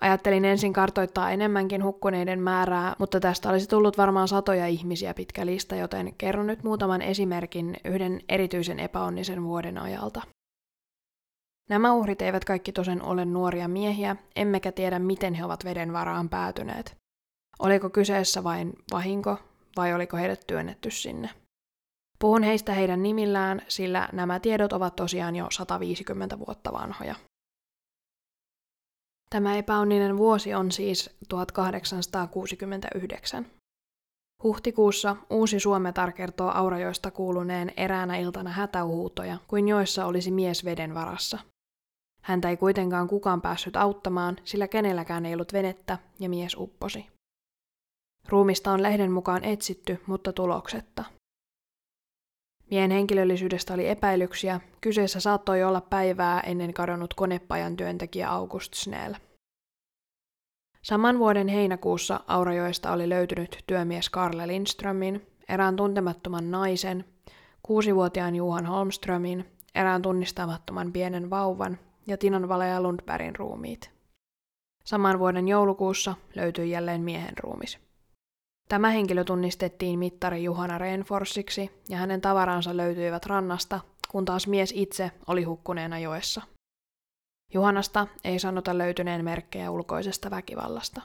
Ajattelin 0.00 0.44
ensin 0.44 0.72
kartoittaa 0.72 1.30
enemmänkin 1.30 1.84
hukkuneiden 1.84 2.40
määrää, 2.40 2.96
mutta 2.98 3.20
tästä 3.20 3.50
olisi 3.50 3.68
tullut 3.68 3.98
varmaan 3.98 4.28
satoja 4.28 4.66
ihmisiä 4.66 5.14
pitkä 5.14 5.46
lista, 5.46 5.76
joten 5.76 6.14
kerron 6.18 6.46
nyt 6.46 6.62
muutaman 6.62 7.02
esimerkin 7.02 7.76
yhden 7.84 8.20
erityisen 8.28 8.80
epäonnisen 8.80 9.44
vuoden 9.44 9.78
ajalta. 9.78 10.22
Nämä 11.70 11.92
uhrit 11.92 12.22
eivät 12.22 12.44
kaikki 12.44 12.72
tosen 12.72 13.02
ole 13.02 13.24
nuoria 13.24 13.68
miehiä, 13.68 14.16
emmekä 14.36 14.72
tiedä 14.72 14.98
miten 14.98 15.34
he 15.34 15.44
ovat 15.44 15.64
veden 15.64 15.92
varaan 15.92 16.28
päätyneet. 16.28 16.96
Oliko 17.58 17.90
kyseessä 17.90 18.44
vain 18.44 18.72
vahinko 18.92 19.38
vai 19.76 19.94
oliko 19.94 20.16
heidät 20.16 20.40
työnnetty 20.46 20.90
sinne? 20.90 21.30
Puhun 22.18 22.42
heistä 22.42 22.72
heidän 22.72 23.02
nimillään, 23.02 23.62
sillä 23.68 24.08
nämä 24.12 24.40
tiedot 24.40 24.72
ovat 24.72 24.96
tosiaan 24.96 25.36
jo 25.36 25.46
150 25.50 26.38
vuotta 26.38 26.72
vanhoja. 26.72 27.14
Tämä 29.30 29.56
epäonninen 29.56 30.18
vuosi 30.18 30.54
on 30.54 30.72
siis 30.72 31.10
1869. 31.28 33.46
Huhtikuussa 34.42 35.16
Uusi 35.30 35.60
Suometar 35.60 36.12
kertoo 36.12 36.50
Aurajoista 36.54 37.10
kuuluneen 37.10 37.72
eräänä 37.76 38.16
iltana 38.16 38.50
hätähuutoja, 38.50 39.38
kuin 39.48 39.68
joissa 39.68 40.06
olisi 40.06 40.30
mies 40.30 40.64
veden 40.64 40.94
varassa. 40.94 41.38
Häntä 42.22 42.50
ei 42.50 42.56
kuitenkaan 42.56 43.08
kukaan 43.08 43.40
päässyt 43.40 43.76
auttamaan, 43.76 44.36
sillä 44.44 44.68
kenelläkään 44.68 45.26
ei 45.26 45.34
ollut 45.34 45.52
venettä 45.52 45.98
ja 46.20 46.28
mies 46.28 46.56
upposi. 46.58 47.06
Ruumista 48.28 48.72
on 48.72 48.82
lehden 48.82 49.12
mukaan 49.12 49.44
etsitty, 49.44 50.00
mutta 50.06 50.32
tuloksetta. 50.32 51.04
Miehen 52.70 52.90
henkilöllisyydestä 52.90 53.74
oli 53.74 53.88
epäilyksiä. 53.88 54.60
Kyseessä 54.80 55.20
saattoi 55.20 55.62
olla 55.62 55.80
päivää 55.80 56.40
ennen 56.40 56.74
kadonnut 56.74 57.14
konepajan 57.14 57.76
työntekijä 57.76 58.30
August 58.30 58.74
Snell. 58.74 59.14
Saman 60.82 61.18
vuoden 61.18 61.48
heinäkuussa 61.48 62.20
Aurajoesta 62.26 62.92
oli 62.92 63.08
löytynyt 63.08 63.64
työmies 63.66 64.10
Karle 64.10 64.46
Lindströmin, 64.46 65.26
erään 65.48 65.76
tuntemattoman 65.76 66.50
naisen, 66.50 67.04
kuusivuotiaan 67.62 68.34
Juhan 68.34 68.66
Holmströmin, 68.66 69.44
erään 69.74 70.02
tunnistamattoman 70.02 70.92
pienen 70.92 71.30
vauvan 71.30 71.78
ja 72.06 72.16
Tinan 72.16 72.48
Valea 72.48 72.82
Lundbergin 72.82 73.36
ruumiit. 73.36 73.90
Saman 74.84 75.18
vuoden 75.18 75.48
joulukuussa 75.48 76.14
löytyi 76.34 76.70
jälleen 76.70 77.00
miehen 77.00 77.38
ruumis. 77.38 77.87
Tämä 78.68 78.90
henkilö 78.90 79.24
tunnistettiin 79.24 79.98
mittari 79.98 80.44
Juhana 80.44 80.78
Renforsiksi 80.78 81.70
ja 81.88 81.96
hänen 81.96 82.20
tavaransa 82.20 82.76
löytyivät 82.76 83.26
rannasta, 83.26 83.80
kun 84.08 84.24
taas 84.24 84.46
mies 84.46 84.72
itse 84.76 85.10
oli 85.26 85.42
hukkuneena 85.42 85.98
joessa. 85.98 86.42
Juhanasta 87.54 88.06
ei 88.24 88.38
sanota 88.38 88.78
löytyneen 88.78 89.24
merkkejä 89.24 89.70
ulkoisesta 89.70 90.30
väkivallasta. 90.30 91.02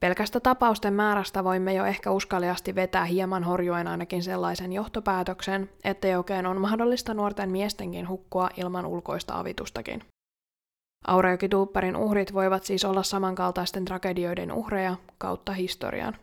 Pelkästä 0.00 0.40
tapausten 0.40 0.94
määrästä 0.94 1.44
voimme 1.44 1.74
jo 1.74 1.84
ehkä 1.84 2.10
uskaliasti 2.10 2.74
vetää 2.74 3.04
hieman 3.04 3.44
horjuen 3.44 3.88
ainakin 3.88 4.22
sellaisen 4.22 4.72
johtopäätöksen, 4.72 5.70
että 5.84 6.08
jokeen 6.08 6.46
on 6.46 6.60
mahdollista 6.60 7.14
nuorten 7.14 7.50
miestenkin 7.50 8.08
hukkua 8.08 8.50
ilman 8.56 8.86
ulkoista 8.86 9.38
avitustakin. 9.38 10.04
Aurajoki-tuupparin 11.04 11.96
uhrit 11.96 12.34
voivat 12.34 12.64
siis 12.64 12.84
olla 12.84 13.02
samankaltaisten 13.02 13.84
tragedioiden 13.84 14.52
uhreja 14.52 14.96
kautta 15.18 15.52
historian. 15.52 16.16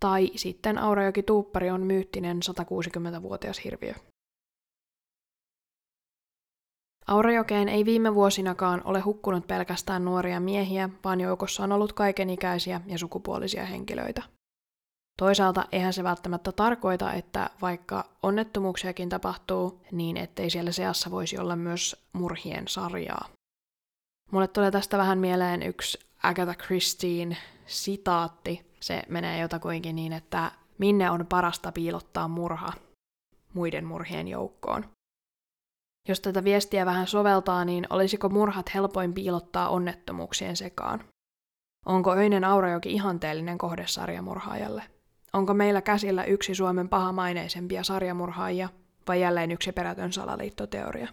Tai 0.00 0.30
sitten 0.36 0.78
Aurajoki-tuuppari 0.78 1.70
on 1.70 1.80
myyttinen 1.80 2.40
160-vuotias 2.60 3.64
hirviö. 3.64 3.94
Aurajokeen 7.06 7.68
ei 7.68 7.84
viime 7.84 8.14
vuosinakaan 8.14 8.82
ole 8.84 9.00
hukkunut 9.00 9.46
pelkästään 9.46 10.04
nuoria 10.04 10.40
miehiä, 10.40 10.88
vaan 11.04 11.20
joukossa 11.20 11.64
on 11.64 11.72
ollut 11.72 11.92
kaikenikäisiä 11.92 12.80
ja 12.86 12.98
sukupuolisia 12.98 13.64
henkilöitä. 13.64 14.22
Toisaalta 15.18 15.64
eihän 15.72 15.92
se 15.92 16.04
välttämättä 16.04 16.52
tarkoita, 16.52 17.12
että 17.12 17.50
vaikka 17.62 18.04
onnettomuuksiakin 18.22 19.08
tapahtuu, 19.08 19.80
niin 19.92 20.16
ettei 20.16 20.50
siellä 20.50 20.72
seassa 20.72 21.10
voisi 21.10 21.38
olla 21.38 21.56
myös 21.56 22.06
murhien 22.12 22.68
sarjaa. 22.68 23.28
Mulle 24.30 24.48
tulee 24.48 24.70
tästä 24.70 24.98
vähän 24.98 25.18
mieleen 25.18 25.62
yksi 25.62 25.98
Agatha 26.22 26.54
Christine 26.54 27.36
sitaatti. 27.66 28.70
Se 28.80 29.02
menee 29.08 29.40
jotakuinkin 29.40 29.96
niin, 29.96 30.12
että 30.12 30.52
minne 30.78 31.10
on 31.10 31.26
parasta 31.26 31.72
piilottaa 31.72 32.28
murha 32.28 32.72
muiden 33.54 33.84
murhien 33.84 34.28
joukkoon. 34.28 34.84
Jos 36.08 36.20
tätä 36.20 36.44
viestiä 36.44 36.86
vähän 36.86 37.06
soveltaa, 37.06 37.64
niin 37.64 37.86
olisiko 37.90 38.28
murhat 38.28 38.74
helpoin 38.74 39.14
piilottaa 39.14 39.68
onnettomuuksien 39.68 40.56
sekaan? 40.56 41.04
Onko 41.86 42.12
Öinen 42.12 42.44
Aurajoki 42.44 42.92
ihanteellinen 42.92 43.58
kohde 43.58 43.86
sarjamurhaajalle? 43.86 44.82
Onko 45.32 45.54
meillä 45.54 45.82
käsillä 45.82 46.24
yksi 46.24 46.54
Suomen 46.54 46.88
pahamaineisempia 46.88 47.84
sarjamurhaajia 47.84 48.68
vai 49.08 49.20
jälleen 49.20 49.50
yksi 49.50 49.72
perätön 49.72 50.12
salaliittoteoria? 50.12 51.08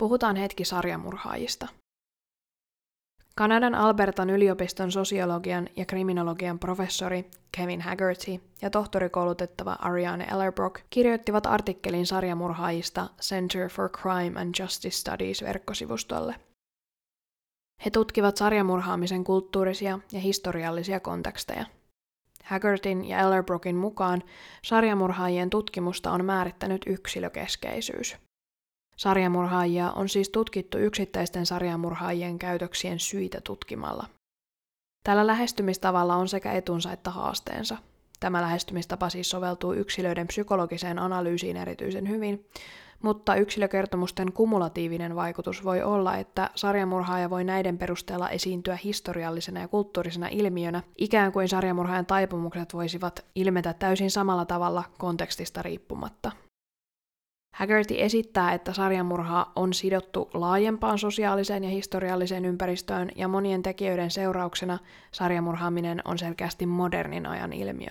Puhutaan 0.00 0.36
hetki 0.36 0.64
sarjamurhaajista. 0.64 1.68
Kanadan 3.36 3.74
Albertan 3.74 4.30
yliopiston 4.30 4.92
sosiologian 4.92 5.68
ja 5.76 5.84
kriminologian 5.84 6.58
professori 6.58 7.30
Kevin 7.56 7.80
Haggerty 7.80 8.40
ja 8.62 8.70
tohtorikoulutettava 8.70 9.76
Ariane 9.80 10.24
Ellerbrook 10.24 10.80
kirjoittivat 10.90 11.46
artikkelin 11.46 12.06
sarjamurhaajista 12.06 13.08
Center 13.20 13.68
for 13.68 13.90
Crime 13.90 14.40
and 14.40 14.54
Justice 14.58 14.96
Studies 14.96 15.42
verkkosivustolle. 15.42 16.34
He 17.84 17.90
tutkivat 17.90 18.36
sarjamurhaamisen 18.36 19.24
kulttuurisia 19.24 19.98
ja 20.12 20.20
historiallisia 20.20 21.00
konteksteja. 21.00 21.64
Haggertin 22.44 23.04
ja 23.04 23.18
Ellerbrookin 23.18 23.76
mukaan 23.76 24.22
sarjamurhaajien 24.64 25.50
tutkimusta 25.50 26.12
on 26.12 26.24
määrittänyt 26.24 26.82
yksilökeskeisyys– 26.86 28.16
Sarjamurhaajia 29.00 29.90
on 29.90 30.08
siis 30.08 30.28
tutkittu 30.28 30.78
yksittäisten 30.78 31.46
sarjamurhaajien 31.46 32.38
käytöksien 32.38 32.98
syitä 32.98 33.40
tutkimalla. 33.40 34.06
Tällä 35.04 35.26
lähestymistavalla 35.26 36.16
on 36.16 36.28
sekä 36.28 36.52
etunsa 36.52 36.92
että 36.92 37.10
haasteensa. 37.10 37.76
Tämä 38.20 38.42
lähestymistapa 38.42 39.08
siis 39.08 39.30
soveltuu 39.30 39.72
yksilöiden 39.72 40.26
psykologiseen 40.26 40.98
analyysiin 40.98 41.56
erityisen 41.56 42.08
hyvin, 42.08 42.46
mutta 43.02 43.34
yksilökertomusten 43.34 44.32
kumulatiivinen 44.32 45.16
vaikutus 45.16 45.64
voi 45.64 45.82
olla, 45.82 46.16
että 46.16 46.50
sarjamurhaaja 46.54 47.30
voi 47.30 47.44
näiden 47.44 47.78
perusteella 47.78 48.28
esiintyä 48.28 48.78
historiallisena 48.84 49.60
ja 49.60 49.68
kulttuurisena 49.68 50.28
ilmiönä, 50.28 50.82
ikään 50.98 51.32
kuin 51.32 51.48
sarjamurhaajan 51.48 52.06
taipumukset 52.06 52.74
voisivat 52.74 53.24
ilmetä 53.34 53.72
täysin 53.72 54.10
samalla 54.10 54.44
tavalla 54.44 54.84
kontekstista 54.98 55.62
riippumatta. 55.62 56.32
Haggerty 57.54 57.94
esittää, 57.98 58.52
että 58.52 58.72
sarjamurha 58.72 59.52
on 59.56 59.74
sidottu 59.74 60.30
laajempaan 60.34 60.98
sosiaaliseen 60.98 61.64
ja 61.64 61.70
historialliseen 61.70 62.44
ympäristöön 62.44 63.10
ja 63.16 63.28
monien 63.28 63.62
tekijöiden 63.62 64.10
seurauksena 64.10 64.78
sarjamurhaaminen 65.12 66.02
on 66.04 66.18
selkeästi 66.18 66.66
modernin 66.66 67.26
ajan 67.26 67.52
ilmiö. 67.52 67.90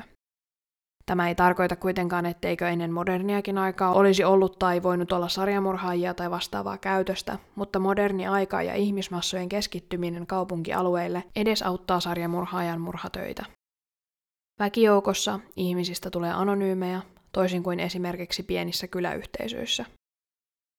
Tämä 1.06 1.28
ei 1.28 1.36
tarkoita 1.36 1.76
kuitenkaan, 1.76 2.26
etteikö 2.26 2.70
ennen 2.70 2.92
moderniakin 2.92 3.58
aikaa 3.58 3.94
olisi 3.94 4.24
ollut 4.24 4.60
tai 4.60 4.84
voinut 4.84 5.12
olla 5.12 5.28
sarjamurhaajia 5.28 6.14
tai 6.14 6.32
vastaavaa 6.32 6.78
käytöstä, 6.78 7.38
mutta 7.56 7.80
moderni 7.80 8.28
aika 8.28 8.62
ja 8.62 8.76
ihmismassojen 8.76 9.50
keskittyminen 9.50 10.28
kaupunkialueille 10.28 11.24
edesauttaa 11.36 12.00
sarjamurhaajan 12.00 12.82
murhatöitä. 12.82 13.46
Väkijoukossa 14.60 15.40
ihmisistä 15.56 16.10
tulee 16.10 16.32
anonyymejä, 16.34 17.02
toisin 17.32 17.64
kuin 17.64 17.80
esimerkiksi 17.80 18.44
pienissä 18.44 18.88
kyläyhteisöissä. 18.88 19.86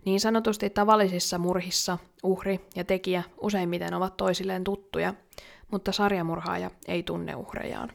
Niin 0.05 0.21
sanotusti 0.21 0.71
tavallisissa 0.71 1.39
murhissa 1.39 1.99
uhri 2.23 2.61
ja 2.77 2.85
tekijä 2.85 3.23
useimmiten 3.41 3.95
ovat 3.95 4.17
toisilleen 4.17 4.65
tuttuja, 4.65 5.15
mutta 5.71 5.93
sarjamurhaaja 5.93 6.71
ei 6.89 7.03
tunne 7.03 7.35
uhrejaan. 7.35 7.93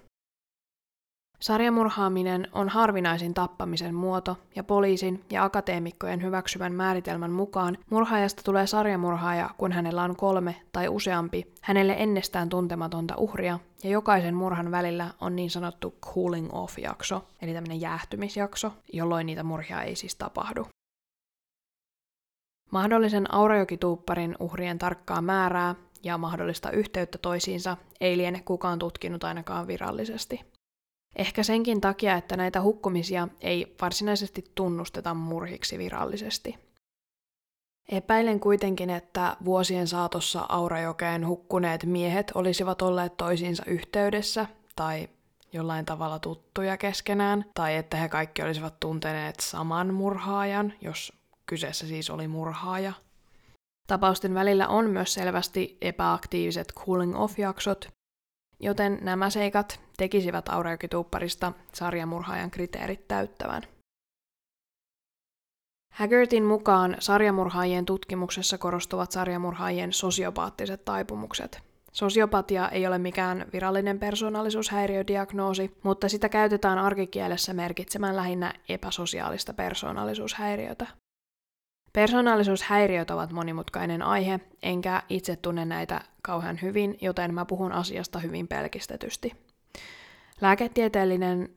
Sarjamurhaaminen 1.46 2.48
on 2.52 2.70
harvinaisin 2.70 3.34
tappamisen 3.34 3.96
muoto, 3.96 4.38
ja 4.56 4.64
poliisin 4.64 5.26
ja 5.32 5.44
akateemikkojen 5.44 6.22
hyväksyvän 6.22 6.74
määritelmän 6.74 7.32
mukaan 7.32 7.78
murhaajasta 7.90 8.42
tulee 8.44 8.68
sarjamurhaaja, 8.68 9.50
kun 9.58 9.72
hänellä 9.72 10.04
on 10.04 10.16
kolme 10.16 10.56
tai 10.72 10.88
useampi 10.88 11.54
hänelle 11.62 11.96
ennestään 11.98 12.50
tuntematonta 12.50 13.14
uhria, 13.18 13.60
ja 13.84 13.90
jokaisen 13.90 14.36
murhan 14.36 14.72
välillä 14.72 15.10
on 15.22 15.36
niin 15.36 15.50
sanottu 15.50 15.96
cooling 16.02 16.54
off-jakso, 16.54 17.28
eli 17.42 17.54
tämmöinen 17.54 17.82
jäähtymisjakso, 17.82 18.72
jolloin 18.94 19.26
niitä 19.26 19.44
murhia 19.44 19.82
ei 19.82 19.96
siis 19.96 20.16
tapahdu. 20.16 20.68
Mahdollisen 22.72 23.34
Aurajokituupparin 23.34 24.36
uhrien 24.40 24.80
tarkkaa 24.80 25.22
määrää 25.22 25.76
ja 26.04 26.18
mahdollista 26.18 26.72
yhteyttä 26.72 27.18
toisiinsa 27.18 27.78
ei 28.02 28.18
liene 28.18 28.42
kukaan 28.46 28.80
tutkinut 28.80 29.24
ainakaan 29.24 29.68
virallisesti. 29.68 30.55
Ehkä 31.16 31.44
senkin 31.44 31.82
takia, 31.82 32.16
että 32.16 32.38
näitä 32.38 32.62
hukkumisia 32.62 33.28
ei 33.42 33.76
varsinaisesti 33.82 34.52
tunnusteta 34.56 35.14
murhiksi 35.14 35.78
virallisesti. 35.78 36.58
Epäilen 37.90 38.40
kuitenkin, 38.40 38.90
että 38.90 39.38
vuosien 39.46 39.88
saatossa 39.88 40.46
Aurajokeen 40.50 41.28
hukkuneet 41.28 41.86
miehet 41.86 42.32
olisivat 42.36 42.82
olleet 42.82 43.18
toisiinsa 43.18 43.64
yhteydessä 43.68 44.46
tai 44.76 45.10
jollain 45.54 45.86
tavalla 45.86 46.20
tuttuja 46.20 46.78
keskenään, 46.78 47.46
tai 47.54 47.76
että 47.76 47.98
he 47.98 48.10
kaikki 48.10 48.42
olisivat 48.42 48.80
tunteneet 48.80 49.40
saman 49.40 49.94
murhaajan, 49.94 50.74
jos 50.82 51.14
kyseessä 51.46 51.88
siis 51.88 52.10
oli 52.10 52.28
murhaaja. 52.28 52.94
Tapausten 53.88 54.34
välillä 54.34 54.68
on 54.68 54.90
myös 54.90 55.14
selvästi 55.14 55.78
epäaktiiviset 55.82 56.74
cooling 56.74 57.20
off-jaksot, 57.20 57.95
joten 58.60 59.00
nämä 59.02 59.30
seikat 59.30 59.80
tekisivät 59.98 60.50
Aurajokituupparista 60.50 61.54
sarjamurhaajan 61.74 62.52
kriteerit 62.52 63.08
täyttävän. 63.08 63.64
Haggertin 65.92 66.44
mukaan 66.44 66.96
sarjamurhaajien 67.00 67.86
tutkimuksessa 67.86 68.58
korostuvat 68.58 69.12
sarjamurhaajien 69.12 69.94
sosiopaattiset 69.94 70.86
taipumukset. 70.86 71.62
Sosiopatia 71.92 72.70
ei 72.70 72.88
ole 72.88 72.98
mikään 72.98 73.46
virallinen 73.54 74.00
persoonallisuushäiriödiagnoosi, 74.00 75.78
mutta 75.84 76.10
sitä 76.10 76.30
käytetään 76.30 76.78
arkikielessä 76.78 77.54
merkitsemään 77.54 78.16
lähinnä 78.16 78.54
epäsosiaalista 78.70 79.54
persoonallisuushäiriötä. 79.54 80.88
Persoonallisuushäiriöt 81.96 83.12
ovat 83.12 83.32
monimutkainen 83.32 84.02
aihe, 84.02 84.40
enkä 84.64 85.04
itse 85.10 85.36
tunne 85.36 85.66
näitä 85.66 86.02
kauhean 86.22 86.60
hyvin, 86.62 86.98
joten 87.02 87.34
mä 87.34 87.46
puhun 87.46 87.72
asiasta 87.72 88.20
hyvin 88.20 88.48
pelkistetysti. 88.48 89.32
Lääketieteellinen, 90.42 91.50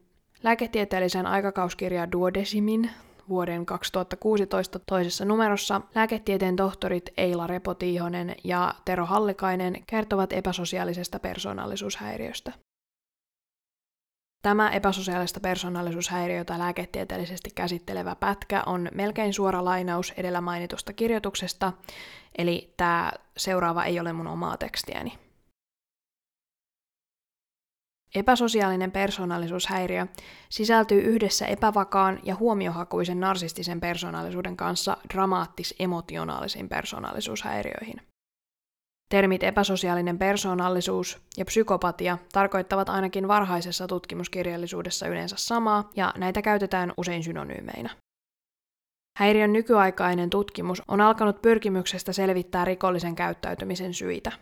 lääketieteellisen 0.42 1.26
aikakauskirja 1.26 2.12
Duodesimin 2.12 2.90
vuoden 3.28 3.66
2016 3.66 4.78
toisessa 4.78 5.24
numerossa 5.24 5.80
lääketieteen 5.94 6.56
tohtorit 6.56 7.10
Eila 7.16 7.46
Repotiihonen 7.46 8.34
ja 8.44 8.74
Tero 8.84 9.06
Hallikainen 9.06 9.76
kertovat 9.86 10.32
epäsosiaalisesta 10.32 11.18
persoonallisuushäiriöstä. 11.18 12.52
Tämä 14.42 14.70
epäsosiaalista 14.70 15.40
persoonallisuushäiriötä 15.40 16.58
lääketieteellisesti 16.58 17.50
käsittelevä 17.54 18.16
pätkä 18.16 18.62
on 18.66 18.88
melkein 18.94 19.34
suora 19.34 19.64
lainaus 19.64 20.12
edellä 20.16 20.40
mainitusta 20.40 20.92
kirjoituksesta, 20.92 21.72
eli 22.38 22.74
tämä 22.76 23.12
seuraava 23.36 23.84
ei 23.84 24.00
ole 24.00 24.12
mun 24.12 24.26
omaa 24.26 24.56
tekstiäni. 24.56 25.18
Epäsosiaalinen 28.14 28.92
persoonallisuushäiriö 28.92 30.06
sisältyy 30.48 31.00
yhdessä 31.00 31.46
epävakaan 31.46 32.20
ja 32.22 32.34
huomiohakuisen 32.34 33.20
narsistisen 33.20 33.80
persoonallisuuden 33.80 34.56
kanssa 34.56 34.96
dramaattis-emotionaalisiin 35.14 36.68
persoonallisuushäiriöihin. 36.68 38.00
Termit 39.08 39.42
epäsosiaalinen 39.42 40.18
persoonallisuus 40.18 41.18
ja 41.36 41.44
psykopatia 41.44 42.18
tarkoittavat 42.32 42.88
ainakin 42.88 43.28
varhaisessa 43.28 43.86
tutkimuskirjallisuudessa 43.86 45.06
yleensä 45.06 45.36
samaa, 45.38 45.90
ja 45.96 46.12
näitä 46.16 46.42
käytetään 46.42 46.92
usein 46.96 47.24
synonyymeinä. 47.24 47.90
Häiriön 49.18 49.52
nykyaikainen 49.52 50.30
tutkimus 50.30 50.82
on 50.88 51.00
alkanut 51.00 51.42
pyrkimyksestä 51.42 52.12
selvittää 52.12 52.64
rikollisen 52.64 53.14
käyttäytymisen 53.14 53.94
syitä. 53.94 54.32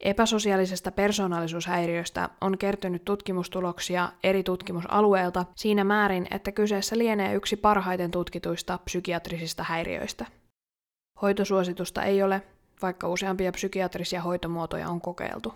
Epäsosiaalisesta 0.00 0.92
persoonallisuushäiriöstä 0.92 2.28
on 2.40 2.58
kertynyt 2.58 3.04
tutkimustuloksia 3.04 4.12
eri 4.24 4.42
tutkimusalueilta 4.42 5.44
siinä 5.54 5.84
määrin, 5.84 6.26
että 6.30 6.52
kyseessä 6.52 6.98
lienee 6.98 7.34
yksi 7.34 7.56
parhaiten 7.56 8.10
tutkituista 8.10 8.78
psykiatrisista 8.84 9.62
häiriöistä. 9.62 10.26
Hoitosuositusta 11.22 12.02
ei 12.02 12.22
ole, 12.22 12.42
vaikka 12.82 13.08
useampia 13.08 13.52
psykiatrisia 13.52 14.22
hoitomuotoja 14.22 14.88
on 14.88 15.00
kokeiltu. 15.00 15.54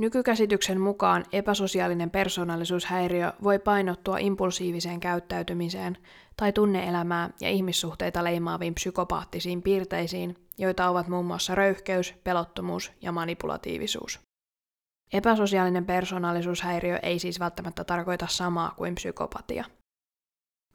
Nykykäsityksen 0.00 0.80
mukaan 0.80 1.24
epäsosiaalinen 1.32 2.10
persoonallisuushäiriö 2.10 3.32
voi 3.42 3.58
painottua 3.58 4.18
impulsiiviseen 4.18 5.00
käyttäytymiseen 5.00 5.98
tai 6.36 6.52
tunneelämää 6.52 7.30
ja 7.40 7.50
ihmissuhteita 7.50 8.24
leimaaviin 8.24 8.74
psykopaattisiin 8.74 9.62
piirteisiin, 9.62 10.36
joita 10.58 10.88
ovat 10.88 11.08
muun 11.08 11.24
muassa 11.24 11.54
röyhkeys, 11.54 12.14
pelottomuus 12.24 12.92
ja 13.02 13.12
manipulatiivisuus. 13.12 14.20
Epäsosiaalinen 15.12 15.86
persoonallisuushäiriö 15.86 16.96
ei 16.96 17.18
siis 17.18 17.40
välttämättä 17.40 17.84
tarkoita 17.84 18.26
samaa 18.30 18.74
kuin 18.76 18.94
psykopatia. 18.94 19.64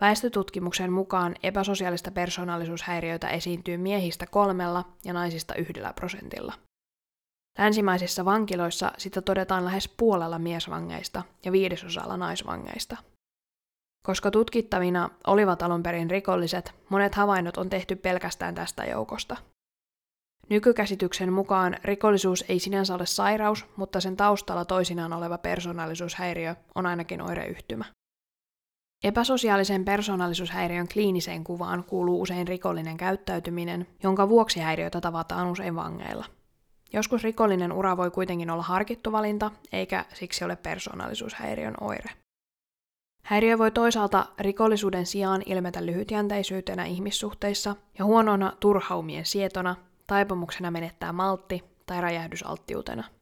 Väestötutkimuksen 0.02 0.92
mukaan 0.92 1.36
epäsosiaalista 1.44 2.12
persoonallisuushäiriöitä 2.12 3.30
esiintyy 3.30 3.78
miehistä 3.78 4.26
kolmella 4.28 4.86
ja 5.04 5.14
naisista 5.14 5.56
yhdellä 5.56 5.94
prosentilla. 5.94 6.54
Länsimaisissa 7.58 8.26
vankiloissa 8.26 8.92
sitä 8.98 9.22
todetaan 9.22 9.66
lähes 9.66 9.90
puolella 9.98 10.40
miesvangeista 10.40 11.24
ja 11.46 11.52
viidesosalla 11.52 12.18
naisvangeista. 12.18 12.98
Koska 14.06 14.32
tutkittavina 14.32 15.10
olivat 15.28 15.62
alun 15.62 15.84
perin 15.84 16.10
rikolliset, 16.10 16.74
monet 16.90 17.16
havainnot 17.16 17.58
on 17.58 17.70
tehty 17.70 17.96
pelkästään 17.96 18.56
tästä 18.56 18.86
joukosta. 18.86 19.38
Nykykäsityksen 20.50 21.34
mukaan 21.34 21.78
rikollisuus 21.84 22.46
ei 22.50 22.60
sinänsä 22.60 22.96
ole 22.96 23.06
sairaus, 23.06 23.66
mutta 23.76 24.00
sen 24.00 24.18
taustalla 24.18 24.66
toisinaan 24.66 25.14
oleva 25.14 25.38
persoonallisuushäiriö 25.38 26.56
on 26.76 26.86
ainakin 26.86 27.22
oireyhtymä. 27.22 27.86
Epäsosiaalisen 29.04 29.86
persoonallisuushäiriön 29.86 30.88
kliiniseen 30.88 31.44
kuvaan 31.44 31.84
kuuluu 31.84 32.22
usein 32.22 32.48
rikollinen 32.48 32.98
käyttäytyminen, 32.98 33.88
jonka 34.04 34.30
vuoksi 34.30 34.60
häiriötä 34.60 35.02
tavataan 35.02 35.48
usein 35.48 35.76
vangeilla. 35.76 36.26
Joskus 36.94 37.24
rikollinen 37.24 37.72
ura 37.72 37.98
voi 37.98 38.12
kuitenkin 38.12 38.50
olla 38.50 38.64
harkittu 38.64 39.12
valinta, 39.12 39.52
eikä 39.72 40.06
siksi 40.14 40.44
ole 40.46 40.56
persoonallisuushäiriön 40.56 41.74
oire. 41.82 42.10
Häiriö 43.24 43.58
voi 43.58 43.72
toisaalta 43.72 44.26
rikollisuuden 44.40 45.06
sijaan 45.06 45.42
ilmetä 45.46 45.86
lyhytjänteisyytenä 45.86 46.86
ihmissuhteissa 46.86 47.76
ja 48.00 48.06
huonona 48.06 48.54
turhaumien 48.60 49.26
sietona, 49.26 49.76
taipumuksena 50.08 50.72
menettää 50.72 51.14
maltti 51.14 51.64
tai 51.86 52.02
räjähdysalttiutena– 52.02 53.04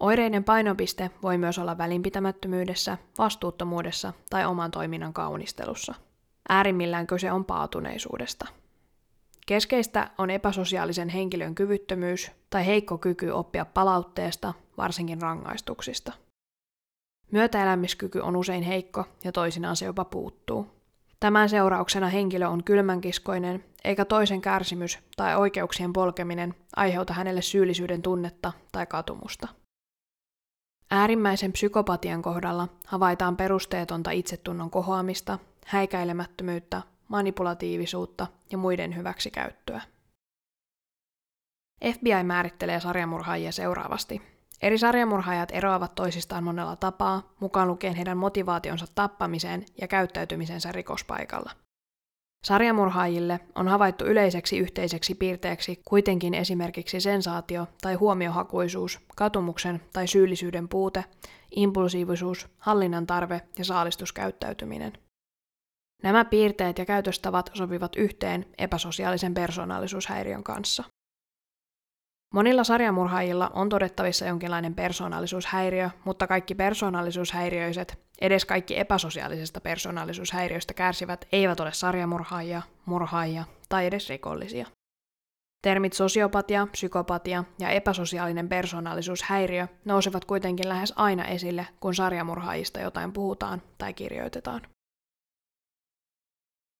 Oireiden 0.00 0.44
painopiste 0.44 1.10
voi 1.22 1.38
myös 1.38 1.58
olla 1.58 1.78
välinpitämättömyydessä, 1.78 2.98
vastuuttomuudessa 3.18 4.12
tai 4.30 4.46
oman 4.46 4.70
toiminnan 4.70 5.12
kaunistelussa. 5.12 5.94
Äärimmillään 6.48 7.06
kyse 7.06 7.32
on 7.32 7.44
paatuneisuudesta. 7.44 8.46
Keskeistä 9.46 10.10
on 10.18 10.30
epäsosiaalisen 10.30 11.08
henkilön 11.08 11.54
kyvyttömyys 11.54 12.30
tai 12.50 12.66
heikko 12.66 12.98
kyky 12.98 13.30
oppia 13.30 13.64
palautteesta, 13.64 14.54
varsinkin 14.76 15.22
rangaistuksista. 15.22 16.12
Myötäelämiskyky 17.32 18.20
on 18.20 18.36
usein 18.36 18.62
heikko 18.62 19.04
ja 19.24 19.32
toisinaan 19.32 19.76
se 19.76 19.84
jopa 19.84 20.04
puuttuu. 20.04 20.66
Tämän 21.20 21.48
seurauksena 21.48 22.08
henkilö 22.08 22.48
on 22.48 22.64
kylmänkiskoinen, 22.64 23.64
eikä 23.84 24.04
toisen 24.04 24.40
kärsimys 24.40 24.98
tai 25.16 25.36
oikeuksien 25.36 25.92
polkeminen 25.92 26.54
aiheuta 26.76 27.14
hänelle 27.14 27.42
syyllisyyden 27.42 28.02
tunnetta 28.02 28.52
tai 28.72 28.86
katumusta. 28.86 29.48
Äärimmäisen 30.90 31.52
psykopatian 31.52 32.22
kohdalla 32.22 32.68
havaitaan 32.86 33.36
perusteetonta 33.36 34.10
itsetunnon 34.10 34.70
kohoamista, 34.70 35.38
häikäilemättömyyttä, 35.66 36.82
manipulatiivisuutta 37.08 38.26
ja 38.52 38.58
muiden 38.58 38.96
hyväksikäyttöä. 38.96 39.80
FBI 41.92 42.22
määrittelee 42.24 42.80
sarjamurhaajia 42.80 43.52
seuraavasti. 43.52 44.22
Eri 44.62 44.78
sarjamurhaajat 44.78 45.48
eroavat 45.52 45.94
toisistaan 45.94 46.44
monella 46.44 46.76
tapaa, 46.76 47.34
mukaan 47.40 47.68
lukien 47.68 47.94
heidän 47.94 48.18
motivaationsa 48.18 48.86
tappamiseen 48.94 49.64
ja 49.80 49.88
käyttäytymisensä 49.88 50.72
rikospaikalla. 50.72 51.50
Sarjamurhaajille 52.44 53.40
on 53.54 53.68
havaittu 53.68 54.04
yleiseksi 54.04 54.58
yhteiseksi 54.58 55.14
piirteeksi 55.14 55.80
kuitenkin 55.84 56.34
esimerkiksi 56.34 57.00
sensaatio- 57.00 57.66
tai 57.82 57.94
huomiohakuisuus, 57.94 59.00
katumuksen 59.16 59.80
tai 59.92 60.06
syyllisyyden 60.08 60.68
puute, 60.68 61.04
impulsiivisuus, 61.56 62.48
hallinnan 62.58 63.06
tarve 63.06 63.40
ja 63.58 63.64
saalistuskäyttäytyminen. 63.64 64.92
Nämä 66.02 66.24
piirteet 66.24 66.78
ja 66.78 66.84
käytöstavat 66.84 67.50
sopivat 67.54 67.96
yhteen 67.96 68.46
epäsosiaalisen 68.58 69.34
persoonallisuushäiriön 69.34 70.44
kanssa. 70.44 70.84
Monilla 72.36 72.64
sarjamurhaajilla 72.64 73.50
on 73.54 73.68
todettavissa 73.68 74.26
jonkinlainen 74.26 74.74
persoonallisuushäiriö, 74.74 75.90
mutta 76.04 76.26
kaikki 76.26 76.54
persoonallisuushäiriöiset, 76.54 77.98
edes 78.20 78.44
kaikki 78.44 78.78
epäsosiaalisesta 78.78 79.60
persoonallisuushäiriöstä 79.60 80.74
kärsivät, 80.74 81.24
eivät 81.32 81.60
ole 81.60 81.72
sarjamurhaajia, 81.72 82.62
murhaajia 82.86 83.44
tai 83.68 83.86
edes 83.86 84.08
rikollisia. 84.08 84.66
Termit 85.62 85.92
sosiopatia, 85.92 86.66
psykopatia 86.72 87.44
ja 87.58 87.70
epäsosiaalinen 87.70 88.48
persoonallisuushäiriö 88.48 89.68
nousevat 89.84 90.24
kuitenkin 90.24 90.68
lähes 90.68 90.92
aina 90.96 91.24
esille, 91.24 91.66
kun 91.80 91.94
sarjamurhaajista 91.94 92.80
jotain 92.80 93.12
puhutaan 93.12 93.62
tai 93.78 93.94
kirjoitetaan. 93.94 94.60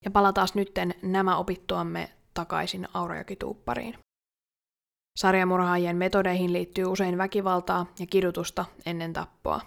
Ja 0.04 0.10
palataan 0.10 0.48
nytten 0.54 0.94
nämä 1.02 1.36
opittuamme 1.36 2.10
takaisin 2.34 2.88
Aurajokituuppariin. 2.94 3.98
Sarjamurhaajien 5.16 5.96
metodeihin 5.96 6.52
liittyy 6.52 6.84
usein 6.84 7.18
väkivaltaa 7.18 7.86
ja 7.98 8.06
kidutusta 8.06 8.64
ennen 8.86 9.12
tappoa. 9.12 9.60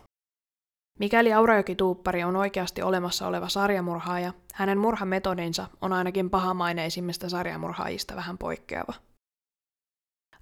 Mikäli 0.99 1.33
Aurajoki-tuuppari 1.33 2.23
on 2.23 2.35
oikeasti 2.35 2.81
olemassa 2.81 3.27
oleva 3.27 3.49
sarjamurhaaja, 3.49 4.33
hänen 4.53 4.77
murhametodinsa 4.77 5.67
on 5.81 5.93
ainakin 5.93 6.29
pahamaineisimmista 6.29 7.29
sarjamurhaajista 7.29 8.15
vähän 8.15 8.37
poikkeava. 8.37 8.93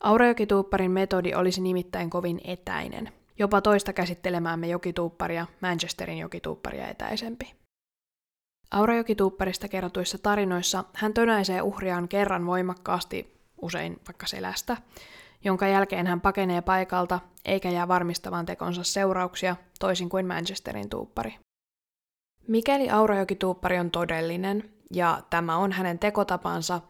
Aurajoki-tuupparin 0.03 0.91
metodi 0.91 1.33
olisi 1.33 1.61
nimittäin 1.61 2.09
kovin 2.09 2.41
etäinen, 2.43 3.11
jopa 3.39 3.61
toista 3.61 3.93
käsittelemäämme 3.93 4.67
jokituupparia, 4.67 5.47
Manchesterin 5.61 6.17
jokituupparia 6.17 6.87
etäisempi. 6.87 7.53
Aurajokituupparista 8.71 9.67
kerrotuissa 9.67 10.17
tarinoissa 10.17 10.83
hän 10.93 11.13
tönäisee 11.13 11.61
uhriaan 11.61 12.07
kerran 12.07 12.45
voimakkaasti 12.45 13.36
usein 13.61 13.99
vaikka 14.07 14.27
selästä, 14.27 14.77
jonka 15.43 15.67
jälkeen 15.67 16.07
hän 16.07 16.21
pakenee 16.21 16.61
paikalta 16.61 17.19
eikä 17.45 17.69
jää 17.69 17.87
varmistamaan 17.87 18.45
tekonsa 18.45 18.83
seurauksia, 18.83 19.55
toisin 19.79 20.09
kuin 20.09 20.27
Manchesterin 20.27 20.89
tuuppari. 20.89 21.35
Mikäli 22.47 22.89
Aurajoki-tuuppari 22.89 23.79
on 23.79 23.91
todellinen, 23.91 24.69
ja 24.91 25.21
tämä 25.29 25.57
on 25.57 25.71
hänen 25.71 25.99
tekotapansa, 25.99 26.81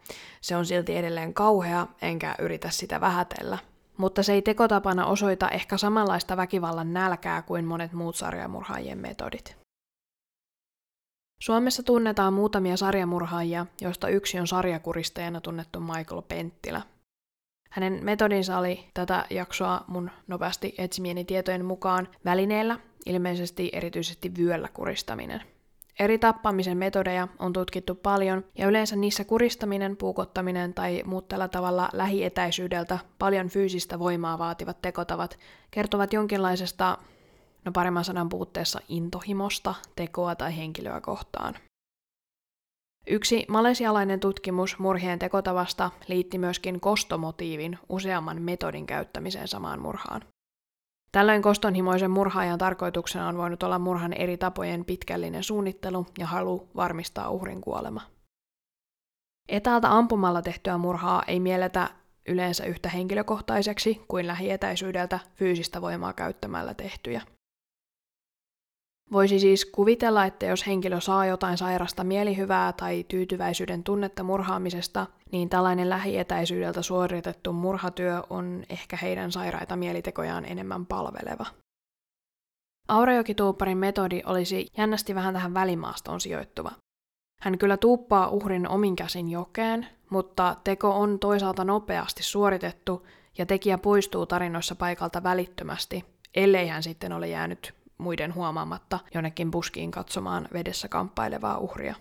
se 0.42 0.56
on 0.56 0.66
silti 0.66 0.98
edelleen 0.98 1.34
kauhea, 1.34 1.88
enkä 2.02 2.36
yritä 2.40 2.70
sitä 2.70 3.02
vähätellä. 3.02 3.58
Mutta 3.98 4.24
se 4.24 4.34
ei 4.34 4.42
tekotapana 4.42 5.06
osoita 5.06 5.50
ehkä 5.50 5.78
samanlaista 5.78 6.38
väkivallan 6.38 6.94
nälkää 6.94 7.42
kuin 7.42 7.66
monet 7.66 7.94
muut 7.94 8.16
sarjamurhaajien 8.16 8.98
metodit. 8.98 9.67
Suomessa 11.40 11.84
tunnetaan 11.84 12.34
muutamia 12.34 12.78
sarjamurhaajia, 12.78 13.66
joista 13.82 14.10
yksi 14.10 14.40
on 14.40 14.48
sarjakuristajana 14.48 15.42
tunnettu 15.42 15.80
Michael 15.80 16.22
Penttilä. 16.22 16.82
Hänen 17.70 18.00
metodinsa 18.02 18.58
oli 18.58 18.86
tätä 18.94 19.26
jaksoa 19.30 19.84
mun 19.88 20.12
nopeastietsimieni 20.28 21.26
tietojen 21.26 21.66
mukaan 21.66 22.08
välineellä, 22.26 22.80
ilmeisesti 23.06 23.70
erityisesti 23.74 24.32
vyöllä 24.38 24.70
kuristaminen. 24.74 25.44
Eri 26.00 26.18
tappamisen 26.18 26.78
metodeja 26.78 27.28
on 27.40 27.54
tutkittu 27.54 27.96
paljon, 27.96 28.46
ja 28.58 28.68
yleensä 28.68 28.96
niissä 28.96 29.24
kuristaminen, 29.24 29.98
puukottaminen 29.98 30.74
tai 30.74 31.04
muut 31.06 31.28
tällä 31.28 31.48
tavalla 31.48 31.90
lähietäisyydeltä 31.94 33.00
paljon 33.20 33.50
fyysistä 33.50 34.00
voimaa 34.00 34.38
vaativat 34.38 34.82
tekotavat 34.82 35.40
kertovat 35.72 36.14
jonkinlaisesta 36.14 36.98
no 37.68 37.72
paremman 37.72 38.06
sanan 38.06 38.30
puutteessa 38.30 38.80
intohimosta, 38.90 39.76
tekoa 39.96 40.36
tai 40.36 40.58
henkilöä 40.58 41.02
kohtaan. 41.02 41.56
Yksi 43.08 43.46
malesialainen 43.50 44.20
tutkimus 44.20 44.80
murhien 44.80 45.20
tekotavasta 45.20 45.92
liitti 46.08 46.38
myöskin 46.38 46.80
kostomotiivin 46.80 47.80
useamman 47.90 48.42
metodin 48.42 48.86
käyttämiseen 48.86 49.48
samaan 49.48 49.82
murhaan. 49.82 50.22
Tällöin 51.12 51.42
kostonhimoisen 51.42 52.12
murhaajan 52.12 52.58
tarkoituksena 52.58 53.28
on 53.28 53.38
voinut 53.38 53.64
olla 53.64 53.80
murhan 53.80 54.14
eri 54.14 54.38
tapojen 54.38 54.86
pitkällinen 54.86 55.44
suunnittelu 55.44 56.06
ja 56.20 56.28
halu 56.28 56.68
varmistaa 56.76 57.30
uhrin 57.30 57.62
kuolema. 57.62 58.02
Etäältä 59.50 59.98
ampumalla 59.98 60.42
tehtyä 60.42 60.78
murhaa 60.78 61.24
ei 61.28 61.40
mielletä 61.40 61.90
yleensä 62.28 62.66
yhtä 62.66 62.90
henkilökohtaiseksi 62.90 64.02
kuin 64.08 64.28
lähietäisyydeltä 64.28 65.20
fyysistä 65.36 65.82
voimaa 65.82 66.14
käyttämällä 66.14 66.74
tehtyjä– 66.74 67.22
Voisi 69.12 69.40
siis 69.40 69.66
kuvitella, 69.66 70.26
että 70.26 70.46
jos 70.46 70.68
henkilö 70.68 71.02
saa 71.02 71.26
jotain 71.26 71.58
sairasta 71.58 72.04
mielihyvää 72.04 72.74
tai 72.74 73.06
tyytyväisyyden 73.08 73.84
tunnetta 73.84 74.24
murhaamisesta, 74.24 75.08
niin 75.32 75.50
tällainen 75.50 75.90
lähietäisyydeltä 75.90 76.82
suoritettu 76.82 77.54
murhatyö 77.54 78.24
on 78.30 78.64
ehkä 78.70 78.98
heidän 79.02 79.32
sairaita 79.32 79.76
mielitekojaan 79.76 80.46
enemmän 80.46 80.86
palveleva. 80.86 81.46
Aurajoki-tuupparin 82.88 83.78
metodi 83.78 84.22
olisi 84.26 84.68
jännästi 84.78 85.16
vähän 85.16 85.34
tähän 85.34 85.54
välimaastoon 85.54 86.22
sijoittuva. 86.22 86.72
Hän 87.42 87.58
kyllä 87.58 87.78
tuuppaa 87.78 88.30
uhrin 88.30 88.70
omin 88.70 88.96
käsin 88.96 89.30
jokeen, 89.30 89.88
mutta 90.10 90.56
teko 90.64 90.90
on 90.90 91.20
toisaalta 91.20 91.64
nopeasti 91.64 92.24
suoritettu 92.24 93.08
ja 93.38 93.46
tekijä 93.46 93.78
poistuu 93.78 94.26
tarinoissa 94.26 94.76
paikalta 94.76 95.24
välittömästi, 95.24 96.06
ellei 96.36 96.68
hän 96.68 96.84
sitten 96.84 97.14
ole 97.14 97.28
jäänyt 97.28 97.77
muiden 97.98 98.36
huomaamatta 98.36 99.00
jonnekin 99.14 99.52
puskiin 99.52 99.92
katsomaan 99.92 100.48
vedessä 100.54 100.88
kamppailevaa 100.88 101.58
uhria. 101.58 101.96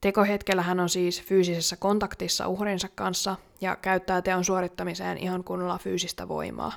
Tekohetkellä 0.00 0.62
hän 0.62 0.80
on 0.80 0.88
siis 0.88 1.22
fyysisessä 1.22 1.76
kontaktissa 1.76 2.48
uhrinsa 2.48 2.88
kanssa 2.94 3.36
ja 3.60 3.76
käyttää 3.76 4.22
teon 4.22 4.44
suorittamiseen 4.44 5.18
ihan 5.18 5.44
kunnolla 5.44 5.78
fyysistä 5.78 6.28
voimaa. 6.28 6.72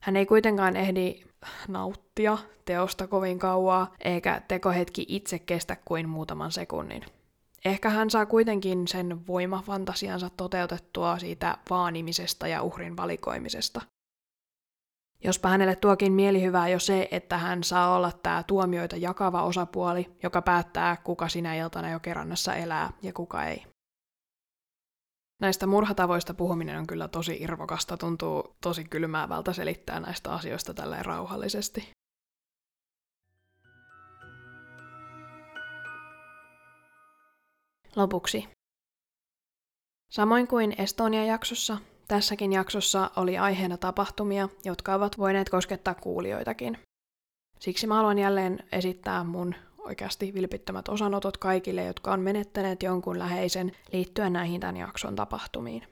Hän 0.00 0.16
ei 0.16 0.26
kuitenkaan 0.26 0.76
ehdi 0.76 1.24
nauttia 1.68 2.38
teosta 2.64 3.06
kovin 3.06 3.38
kauaa, 3.38 3.94
eikä 4.04 4.42
tekohetki 4.48 5.06
itse 5.08 5.38
kestä 5.38 5.76
kuin 5.84 6.08
muutaman 6.08 6.52
sekunnin. 6.52 7.04
Ehkä 7.64 7.90
hän 7.90 8.10
saa 8.10 8.26
kuitenkin 8.26 8.88
sen 8.88 9.26
voimafantasiansa 9.26 10.30
toteutettua 10.30 11.18
siitä 11.18 11.58
vaanimisesta 11.70 12.48
ja 12.48 12.62
uhrin 12.62 12.96
valikoimisesta. 12.96 13.80
Jospa 15.24 15.48
hänelle 15.48 15.76
tuokin 15.76 16.12
mielihyvää 16.12 16.68
jo 16.68 16.78
se, 16.78 17.08
että 17.10 17.38
hän 17.38 17.64
saa 17.64 17.96
olla 17.96 18.12
tämä 18.12 18.42
tuomioita 18.42 18.96
jakava 18.96 19.42
osapuoli, 19.42 20.16
joka 20.22 20.42
päättää, 20.42 20.96
kuka 20.96 21.28
sinä 21.28 21.54
iltana 21.54 21.90
jo 21.90 22.00
kerrannassa 22.00 22.54
elää 22.54 22.92
ja 23.02 23.12
kuka 23.12 23.44
ei. 23.44 23.66
Näistä 25.40 25.66
murhatavoista 25.66 26.34
puhuminen 26.34 26.78
on 26.78 26.86
kyllä 26.86 27.08
tosi 27.08 27.36
irvokasta, 27.40 27.96
tuntuu 27.96 28.56
tosi 28.60 28.84
kylmäävältä 28.84 29.52
selittää 29.52 30.00
näistä 30.00 30.32
asioista 30.32 30.74
tälleen 30.74 31.04
rauhallisesti. 31.04 31.90
Lopuksi. 37.96 38.48
Samoin 40.12 40.48
kuin 40.48 40.74
Estonia-jaksossa, 40.78 41.78
Tässäkin 42.08 42.52
jaksossa 42.52 43.10
oli 43.16 43.38
aiheena 43.38 43.76
tapahtumia, 43.76 44.48
jotka 44.64 44.94
ovat 44.94 45.18
voineet 45.18 45.48
koskettaa 45.48 45.94
kuulijoitakin. 45.94 46.78
Siksi 47.58 47.86
mä 47.86 47.94
haluan 47.94 48.18
jälleen 48.18 48.58
esittää 48.72 49.24
mun 49.24 49.54
oikeasti 49.78 50.34
vilpittömät 50.34 50.88
osanotot 50.88 51.36
kaikille, 51.36 51.84
jotka 51.84 52.12
on 52.12 52.20
menettäneet 52.20 52.82
jonkun 52.82 53.18
läheisen 53.18 53.72
liittyen 53.92 54.32
näihin 54.32 54.60
tämän 54.60 54.76
jakson 54.76 55.16
tapahtumiin. 55.16 55.86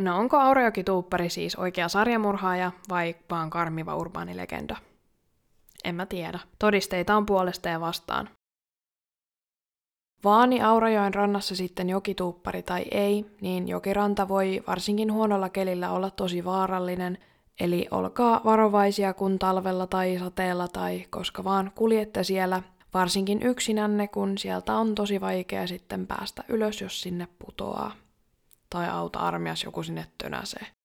No 0.00 0.18
onko 0.18 0.36
Aurajoki 0.36 0.84
Tuuppari 0.84 1.30
siis 1.30 1.56
oikea 1.56 1.88
sarjamurhaaja 1.88 2.72
vai 2.88 3.16
vaan 3.30 3.50
karmiva 3.50 3.96
urbaanilegenda? 3.96 4.76
En 5.84 5.94
mä 5.94 6.06
tiedä. 6.06 6.38
Todisteita 6.58 7.16
on 7.16 7.26
puolesta 7.26 7.68
ja 7.68 7.80
vastaan. 7.80 8.28
Vaani 10.24 10.62
Aurajoen 10.62 11.14
rannassa 11.14 11.56
sitten 11.56 11.90
jokituuppari 11.90 12.62
tai 12.62 12.84
ei, 12.90 13.26
niin 13.40 13.68
jokiranta 13.68 14.28
voi 14.28 14.62
varsinkin 14.66 15.12
huonolla 15.12 15.48
kelillä 15.48 15.90
olla 15.90 16.10
tosi 16.10 16.44
vaarallinen, 16.44 17.18
eli 17.60 17.88
olkaa 17.90 18.40
varovaisia 18.44 19.14
kun 19.14 19.38
talvella 19.38 19.86
tai 19.86 20.18
sateella 20.18 20.68
tai 20.68 21.04
koska 21.10 21.44
vaan 21.44 21.72
kuljette 21.74 22.24
siellä, 22.24 22.62
varsinkin 22.94 23.42
yksinänne, 23.42 24.08
kun 24.08 24.38
sieltä 24.38 24.76
on 24.76 24.94
tosi 24.94 25.20
vaikea 25.20 25.66
sitten 25.66 26.06
päästä 26.06 26.44
ylös, 26.48 26.80
jos 26.80 27.00
sinne 27.00 27.28
putoaa. 27.38 27.92
Tai 28.70 28.88
auta 28.88 29.18
armias 29.18 29.64
joku 29.64 29.82
sinne 29.82 30.06
tönäsee. 30.18 30.81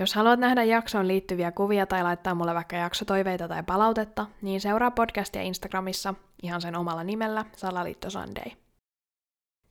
Jos 0.00 0.14
haluat 0.14 0.40
nähdä 0.40 0.64
jaksoon 0.64 1.08
liittyviä 1.08 1.52
kuvia 1.52 1.86
tai 1.86 2.02
laittaa 2.02 2.34
mulle 2.34 2.54
vaikka 2.54 2.76
jaksotoiveita 2.76 3.48
tai 3.48 3.62
palautetta, 3.62 4.26
niin 4.42 4.60
seuraa 4.60 4.90
podcastia 4.90 5.42
Instagramissa 5.42 6.14
ihan 6.42 6.60
sen 6.60 6.76
omalla 6.76 7.04
nimellä 7.04 7.44
Salaliitto 7.56 8.10
Sunday. 8.10 8.50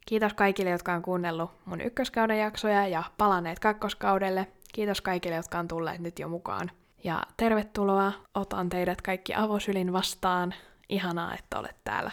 Kiitos 0.05 0.33
kaikille, 0.33 0.69
jotka 0.69 0.93
on 0.93 1.01
kuunnellut 1.01 1.51
mun 1.65 1.81
ykköskauden 1.81 2.39
jaksoja 2.39 2.87
ja 2.87 3.03
palanneet 3.17 3.59
kakkoskaudelle. 3.59 4.47
Kiitos 4.73 5.01
kaikille, 5.01 5.35
jotka 5.35 5.59
on 5.59 5.67
tulleet 5.67 5.99
nyt 6.01 6.19
jo 6.19 6.27
mukaan. 6.27 6.71
Ja 7.03 7.23
tervetuloa, 7.37 8.11
otan 8.35 8.69
teidät 8.69 9.01
kaikki 9.01 9.33
avosylin 9.35 9.93
vastaan. 9.93 10.53
Ihanaa, 10.89 11.33
että 11.33 11.59
olet 11.59 11.77
täällä. 11.83 12.11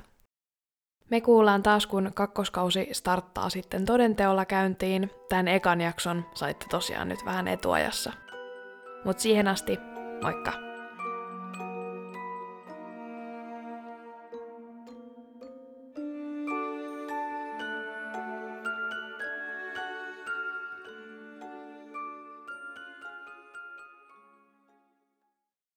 Me 1.11 1.21
kuullaan 1.21 1.63
taas, 1.63 1.87
kun 1.87 2.11
kakkoskausi 2.15 2.89
starttaa 2.93 3.51
sitten 3.51 3.85
todenteolla 3.85 4.45
käyntiin. 4.45 5.11
Tän 5.29 5.49
ekan 5.49 5.81
jakson 5.81 6.25
saitte 6.35 6.67
tosiaan 6.71 7.09
nyt 7.09 7.25
vähän 7.25 7.49
etuajassa. 7.49 8.13
Mut 9.05 9.19
siihen 9.19 9.49
asti, 9.49 9.79
moikka! 10.23 10.66